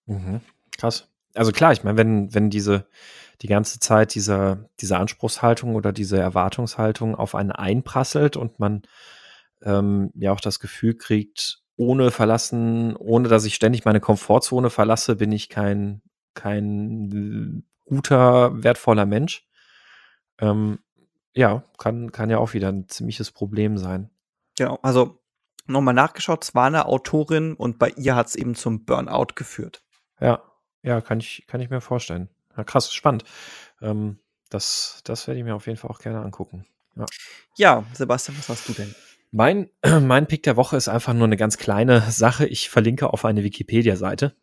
[0.07, 0.41] Mhm.
[0.77, 1.10] Krass.
[1.35, 2.87] Also klar, ich meine, wenn wenn diese
[3.41, 8.83] die ganze Zeit dieser diese Anspruchshaltung oder diese Erwartungshaltung auf einen einprasselt und man,
[9.63, 15.15] ähm, ja auch das Gefühl kriegt, ohne verlassen ohne dass ich ständig meine Komfortzone verlasse,
[15.15, 16.01] bin ich kein
[16.33, 19.45] kein guter, wertvoller Mensch.
[20.39, 20.79] Ähm,
[21.33, 24.09] ja, kann, kann ja auch wieder ein ziemliches Problem sein.
[24.57, 25.19] Genau, also
[25.65, 29.83] nochmal nachgeschaut, es war eine Autorin und bei ihr hat es eben zum Burnout geführt.
[30.19, 30.41] Ja,
[30.83, 32.29] ja, kann ich, kann ich mir vorstellen.
[32.57, 33.23] Ja, krass, spannend.
[33.81, 34.19] Ähm,
[34.49, 36.65] das, das werde ich mir auf jeden Fall auch gerne angucken.
[36.95, 37.05] Ja.
[37.55, 38.93] ja, Sebastian, was hast du denn?
[39.31, 39.69] Mein,
[40.01, 42.45] mein Pick der Woche ist einfach nur eine ganz kleine Sache.
[42.45, 44.35] Ich verlinke auf eine Wikipedia-Seite.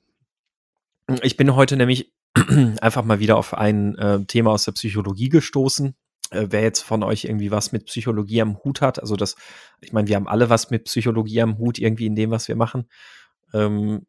[1.22, 2.12] Ich bin heute nämlich
[2.80, 5.94] einfach mal wieder auf ein äh, Thema aus der Psychologie gestoßen.
[6.30, 9.36] Äh, wer jetzt von euch irgendwie was mit Psychologie am Hut hat, also das,
[9.80, 12.56] ich meine, wir haben alle was mit Psychologie am Hut irgendwie in dem, was wir
[12.56, 12.88] machen.
[13.54, 14.06] Ähm,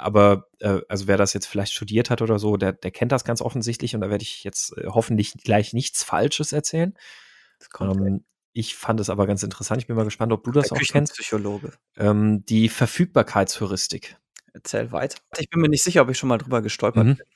[0.00, 3.24] aber äh, also wer das jetzt vielleicht studiert hat oder so, der, der kennt das
[3.24, 6.96] ganz offensichtlich und da werde ich jetzt äh, hoffentlich gleich nichts Falsches erzählen.
[7.80, 9.80] Ähm, ich fand es aber ganz interessant.
[9.80, 11.14] Ich bin mal gespannt, ob du das Der auch kennst.
[11.14, 11.72] Psychologe.
[11.96, 14.16] Ähm, die Verfügbarkeitsheuristik.
[14.52, 15.18] Erzähl weiter.
[15.38, 17.16] Ich bin mir nicht sicher, ob ich schon mal drüber gestolpert mhm.
[17.16, 17.26] bin.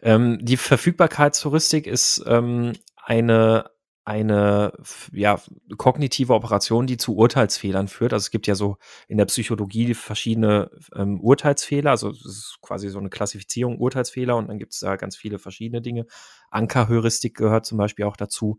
[0.00, 3.70] Ähm, die Verfügbarkeitsheuristik ist ähm, eine,
[4.04, 4.72] eine
[5.12, 5.40] ja,
[5.76, 8.12] kognitive Operation, die zu Urteilsfehlern führt.
[8.12, 8.76] Also es gibt ja so
[9.06, 11.90] in der Psychologie verschiedene ähm, Urteilsfehler.
[11.90, 15.38] Also es ist quasi so eine Klassifizierung Urteilsfehler und dann gibt es da ganz viele
[15.38, 16.06] verschiedene Dinge.
[16.50, 18.58] Ankerheuristik gehört zum Beispiel auch dazu.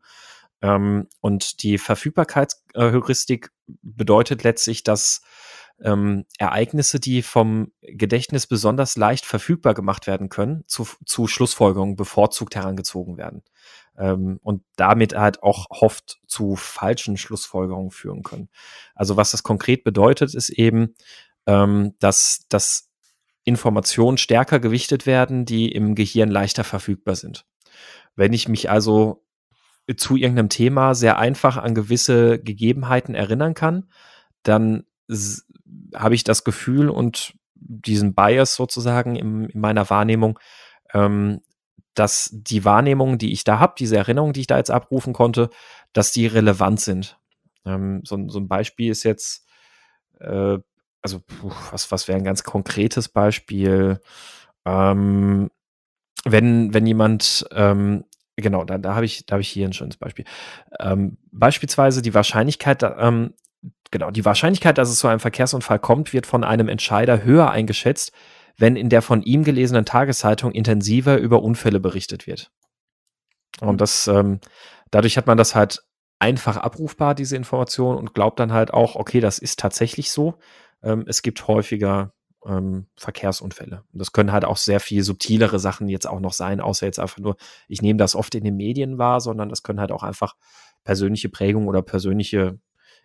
[0.61, 3.49] Ähm, und die Verfügbarkeitsheuristik
[3.81, 5.23] bedeutet letztlich, dass
[5.81, 12.55] ähm, Ereignisse, die vom Gedächtnis besonders leicht verfügbar gemacht werden können, zu, zu Schlussfolgerungen bevorzugt
[12.55, 13.43] herangezogen werden.
[13.97, 18.49] Ähm, und damit halt auch oft zu falschen Schlussfolgerungen führen können.
[18.95, 20.95] Also was das konkret bedeutet, ist eben,
[21.45, 22.89] ähm, dass, dass
[23.43, 27.45] Informationen stärker gewichtet werden, die im Gehirn leichter verfügbar sind.
[28.15, 29.23] Wenn ich mich also
[29.97, 33.89] zu irgendeinem Thema sehr einfach an gewisse Gegebenheiten erinnern kann,
[34.43, 34.85] dann
[35.95, 40.39] habe ich das Gefühl und diesen Bias sozusagen in, in meiner Wahrnehmung,
[40.93, 41.41] ähm,
[41.93, 45.49] dass die Wahrnehmungen, die ich da habe, diese Erinnerungen, die ich da jetzt abrufen konnte,
[45.93, 47.17] dass die relevant sind.
[47.65, 49.45] Ähm, so, so, ein Beispiel ist jetzt,
[50.19, 50.57] äh,
[51.01, 54.01] also puh, was, was wäre ein ganz konkretes Beispiel?
[54.65, 55.49] Ähm,
[56.25, 58.05] wenn, wenn jemand, ähm,
[58.35, 60.25] genau, da, da habe ich, da habe ich hier ein schönes Beispiel.
[60.79, 63.33] Ähm, beispielsweise die Wahrscheinlichkeit, ähm,
[63.91, 68.11] genau, die Wahrscheinlichkeit, dass es zu einem Verkehrsunfall kommt, wird von einem Entscheider höher eingeschätzt,
[68.57, 72.51] wenn in der von ihm gelesenen Tageszeitung intensiver über Unfälle berichtet wird.
[73.61, 74.39] Und das, ähm,
[74.91, 75.83] dadurch hat man das halt
[76.19, 80.35] einfach abrufbar, diese Information, und glaubt dann halt auch, okay, das ist tatsächlich so.
[80.81, 82.13] Ähm, es gibt häufiger
[82.45, 83.83] ähm, Verkehrsunfälle.
[83.91, 86.99] Und das können halt auch sehr viel subtilere Sachen jetzt auch noch sein, außer jetzt
[86.99, 87.35] einfach nur,
[87.67, 90.35] ich nehme das oft in den Medien wahr, sondern das können halt auch einfach
[90.83, 92.59] persönliche Prägungen oder persönliche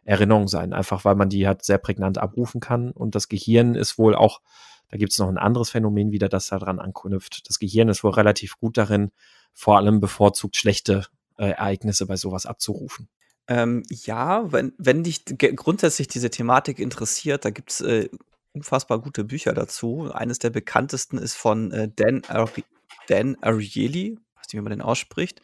[0.09, 2.93] Erinnerungen sein, einfach weil man die halt sehr prägnant abrufen kann.
[2.93, 4.41] Und das Gehirn ist wohl auch,
[4.89, 7.47] da gibt es noch ein anderes Phänomen wieder, das daran anknüpft.
[7.47, 9.13] Das Gehirn ist wohl relativ gut darin,
[9.53, 11.05] vor allem bevorzugt schlechte
[11.37, 13.11] äh, Ereignisse bei sowas abzurufen.
[13.49, 18.09] Ähm, ja, wenn, wenn dich grundsätzlich diese Thematik interessiert, da gibt es äh,
[18.55, 20.11] unfassbar gute Bücher dazu.
[20.11, 22.65] Eines der bekanntesten ist von äh, Dan, Ari
[23.09, 25.43] Dan Ariely, weiß nicht, wie man den ausspricht.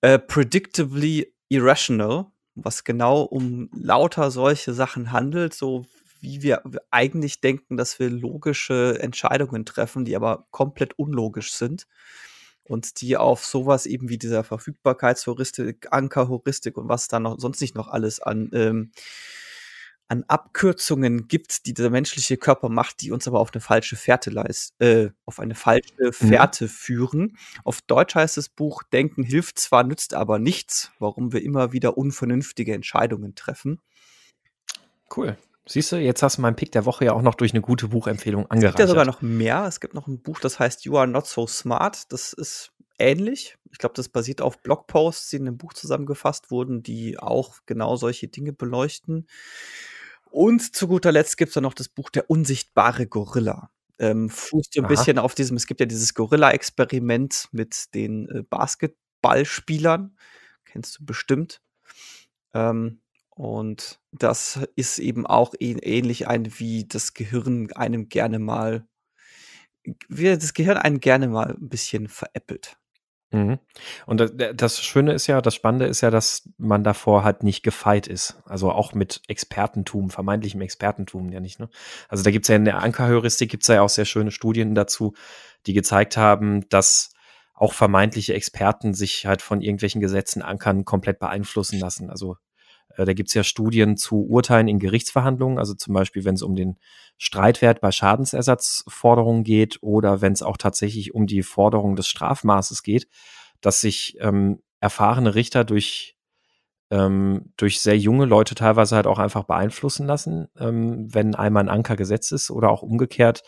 [0.00, 2.26] Äh, Predictably Irrational,
[2.56, 5.86] was genau um lauter solche Sachen handelt, so
[6.20, 11.86] wie wir eigentlich denken, dass wir logische Entscheidungen treffen, die aber komplett unlogisch sind
[12.64, 17.76] und die auf sowas eben wie dieser Verfügbarkeitsheuristik, Ankerheuristik und was da noch sonst nicht
[17.76, 18.90] noch alles an ähm,
[20.08, 24.30] an Abkürzungen gibt, die der menschliche Körper macht, die uns aber auf eine falsche Fährte
[24.30, 26.12] leist, äh, auf eine falsche mhm.
[26.12, 26.68] Fährte mhm.
[26.68, 27.38] führen.
[27.64, 31.98] Auf Deutsch heißt das Buch Denken hilft zwar, nützt aber nichts, warum wir immer wieder
[31.98, 33.80] unvernünftige Entscheidungen treffen.
[35.14, 35.36] Cool.
[35.68, 37.88] Siehst du, jetzt hast du meinen Pick der Woche ja auch noch durch eine gute
[37.88, 38.74] Buchempfehlung angereichert.
[38.74, 39.64] Es gibt ja sogar noch mehr.
[39.66, 42.12] Es gibt noch ein Buch, das heißt You Are Not So Smart.
[42.12, 43.58] Das ist ähnlich.
[43.72, 47.96] Ich glaube, das basiert auf Blogposts, die in einem Buch zusammengefasst wurden, die auch genau
[47.96, 49.26] solche Dinge beleuchten.
[50.36, 53.70] Und zu guter Letzt gibt es dann noch das Buch Der unsichtbare Gorilla.
[53.98, 54.90] Ähm, fußt so ein Aha.
[54.90, 60.14] bisschen auf diesem, es gibt ja dieses Gorilla-Experiment mit den äh, Basketballspielern.
[60.66, 61.62] Kennst du bestimmt.
[62.52, 68.86] Ähm, und das ist eben auch ähnlich ein, wie das Gehirn einem gerne mal,
[70.08, 72.76] wie das Gehirn einen gerne mal ein bisschen veräppelt.
[73.32, 73.58] Mhm.
[74.06, 78.06] Und das Schöne ist ja, das Spannende ist ja, dass man davor halt nicht gefeit
[78.06, 78.40] ist.
[78.46, 81.58] Also auch mit Expertentum, vermeintlichem Expertentum ja nicht.
[81.58, 81.68] Ne?
[82.08, 84.74] Also da gibt es ja in der Ankerheuristik gibt es ja auch sehr schöne Studien
[84.74, 85.14] dazu,
[85.66, 87.10] die gezeigt haben, dass
[87.54, 92.10] auch vermeintliche Experten sich halt von irgendwelchen Gesetzen ankern komplett beeinflussen lassen.
[92.10, 92.36] Also
[93.04, 96.56] da gibt es ja Studien zu Urteilen in Gerichtsverhandlungen, also zum Beispiel, wenn es um
[96.56, 96.76] den
[97.18, 103.08] Streitwert bei Schadensersatzforderungen geht oder wenn es auch tatsächlich um die Forderung des Strafmaßes geht,
[103.60, 106.16] dass sich ähm, erfahrene Richter durch,
[106.90, 111.68] ähm, durch sehr junge Leute teilweise halt auch einfach beeinflussen lassen, ähm, wenn einmal ein
[111.68, 113.42] Anker gesetzt ist oder auch umgekehrt.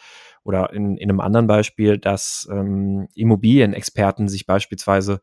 [0.45, 5.21] Oder in, in einem anderen Beispiel, dass ähm, Immobilienexperten sich beispielsweise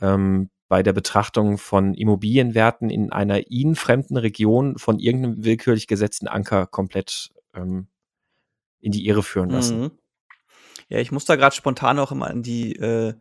[0.00, 6.26] ähm, bei der Betrachtung von Immobilienwerten in einer ihnen fremden Region von irgendeinem willkürlich gesetzten
[6.26, 7.88] Anker komplett ähm,
[8.80, 9.80] in die Irre führen lassen.
[9.80, 9.90] Mhm.
[10.88, 13.14] Ja, ich muss da gerade spontan auch immer an die äh,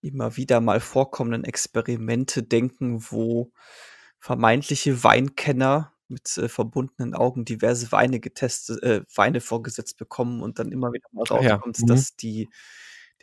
[0.00, 3.52] immer wieder mal vorkommenden Experimente denken, wo
[4.18, 10.70] vermeintliche Weinkenner mit äh, verbundenen Augen diverse Weine getestet, äh, Weine vorgesetzt bekommen und dann
[10.70, 11.84] immer wieder mal rauskommt, ja.
[11.84, 11.86] mhm.
[11.88, 12.48] dass die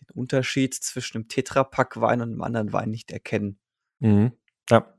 [0.03, 3.59] den Unterschied zwischen einem Tetrapack-Wein und einem anderen Wein nicht erkennen.
[3.99, 4.33] Mhm.
[4.69, 4.93] Ja.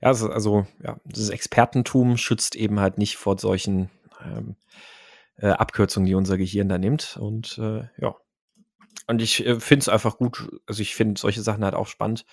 [0.00, 3.90] Ja, also, also, ja, das Expertentum schützt eben halt nicht vor solchen
[4.24, 4.56] ähm,
[5.36, 7.18] äh, Abkürzungen, die unser Gehirn da nimmt.
[7.20, 8.16] Und äh, ja.
[9.06, 12.24] Und ich äh, finde es einfach gut, also ich finde solche Sachen halt auch spannend.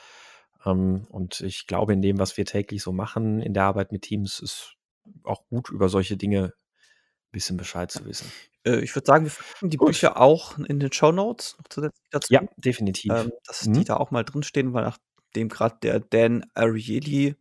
[0.65, 4.03] Ähm, und ich glaube, in dem, was wir täglich so machen, in der Arbeit mit
[4.03, 4.75] Teams, ist
[5.23, 8.31] auch gut, über solche Dinge ein bisschen Bescheid zu wissen.
[8.67, 9.87] Äh, ich würde sagen, wir verlinken die Gut.
[9.87, 12.33] Bücher auch in den Show Notes noch zusätzlich dazu.
[12.33, 13.11] Ja, definitiv.
[13.11, 13.73] Ähm, dass mhm.
[13.73, 17.35] die da auch mal drinstehen, weil nachdem gerade der Dan Ariely,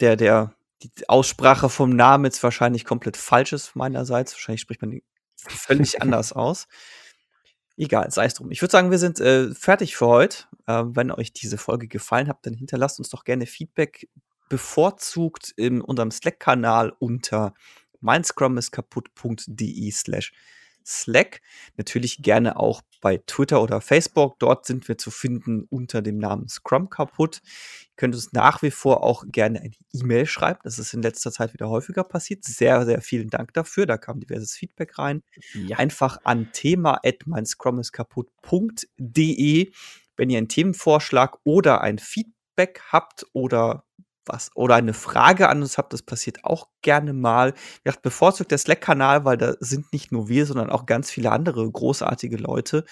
[0.00, 4.32] der, der, die Aussprache vom Namen jetzt wahrscheinlich komplett falsch ist meinerseits.
[4.32, 5.02] Wahrscheinlich spricht man den
[5.36, 6.66] völlig anders aus.
[7.76, 8.52] Egal, sei es drum.
[8.52, 10.44] Ich würde sagen, wir sind äh, fertig für heute.
[10.66, 14.08] Äh, wenn euch diese Folge gefallen hat, dann hinterlasst uns doch gerne Feedback
[14.48, 17.54] bevorzugt in unserem Slack-Kanal unter
[18.04, 20.32] meinscrum slash
[20.86, 21.40] Slack.
[21.76, 24.38] Natürlich gerne auch bei Twitter oder Facebook.
[24.38, 27.40] Dort sind wir zu finden unter dem Namen Scrum kaputt.
[27.44, 30.60] Ihr könnt uns nach wie vor auch gerne eine E-Mail schreiben.
[30.62, 32.44] Das ist in letzter Zeit wieder häufiger passiert.
[32.44, 33.86] Sehr, sehr vielen Dank dafür.
[33.86, 35.22] Da kam diverses Feedback rein.
[35.54, 35.78] Ja.
[35.78, 39.72] Einfach an thema at meinscrumiskaputt.de,
[40.16, 43.84] wenn ihr einen Themenvorschlag oder ein Feedback habt oder
[44.26, 47.54] was oder eine Frage an uns habt, das passiert auch gerne mal.
[47.84, 51.70] Ja, bevorzugt der Slack-Kanal, weil da sind nicht nur wir, sondern auch ganz viele andere
[51.70, 52.84] großartige Leute,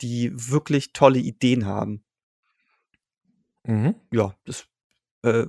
[0.00, 2.04] die wirklich tolle Ideen haben.
[3.64, 3.94] Mhm.
[4.12, 4.66] Ja, das
[5.22, 5.46] äh,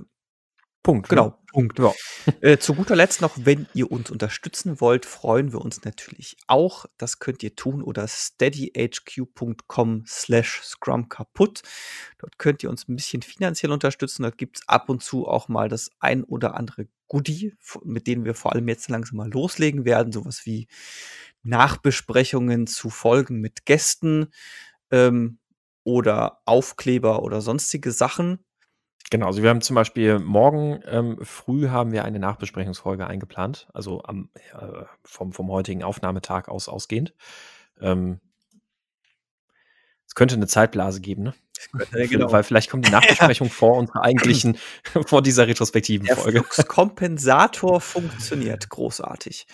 [0.84, 1.08] Punkt.
[1.08, 1.34] Genau, ne?
[1.48, 1.78] Punkt.
[1.80, 1.92] Ja.
[2.40, 6.86] Äh, zu guter Letzt noch, wenn ihr uns unterstützen wollt, freuen wir uns natürlich auch.
[6.96, 11.62] Das könnt ihr tun oder steadyhq.com slash scrum kaputt.
[12.18, 14.22] Dort könnt ihr uns ein bisschen finanziell unterstützen.
[14.22, 18.24] Dort gibt es ab und zu auch mal das ein oder andere Goodie, mit denen
[18.24, 20.12] wir vor allem jetzt langsam mal loslegen werden.
[20.12, 20.66] Sowas wie
[21.42, 24.28] Nachbesprechungen zu Folgen mit Gästen
[24.90, 25.38] ähm,
[25.84, 28.43] oder Aufkleber oder sonstige Sachen.
[29.10, 34.02] Genau, also wir haben zum Beispiel morgen ähm, früh haben wir eine Nachbesprechungsfolge eingeplant, also
[34.02, 37.14] am, äh, vom, vom heutigen Aufnahmetag aus ausgehend.
[37.80, 38.20] Ähm,
[40.06, 41.34] es könnte eine Zeitblase geben, ne?
[41.92, 42.32] Äh, genau.
[42.32, 44.56] Weil vielleicht kommt die Nachbesprechung vor unserer eigentlichen,
[45.06, 46.38] vor dieser retrospektiven Der Folge.
[46.38, 49.46] Fluxkompensator funktioniert großartig.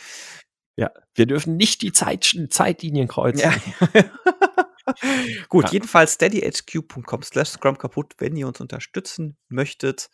[0.76, 3.52] Ja, wir dürfen nicht die Zeit, Zeitlinien kreuzen.
[3.92, 4.04] Ja.
[5.48, 5.70] Gut, Ja.
[5.72, 10.10] jedenfalls steadyhq.com slash scrum kaputt, wenn ihr uns unterstützen möchtet.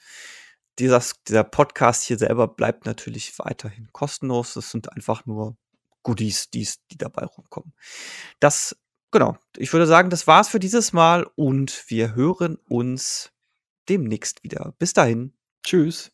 [0.78, 4.54] Dieser, dieser Podcast hier selber bleibt natürlich weiterhin kostenlos.
[4.54, 5.56] Das sind einfach nur
[6.02, 7.72] Goodies, die's, die dabei rumkommen.
[8.40, 8.76] Das,
[9.10, 9.38] genau.
[9.56, 13.32] Ich würde sagen, das war's für dieses Mal und wir hören uns
[13.88, 14.74] demnächst wieder.
[14.78, 15.32] Bis dahin.
[15.64, 16.12] Tschüss.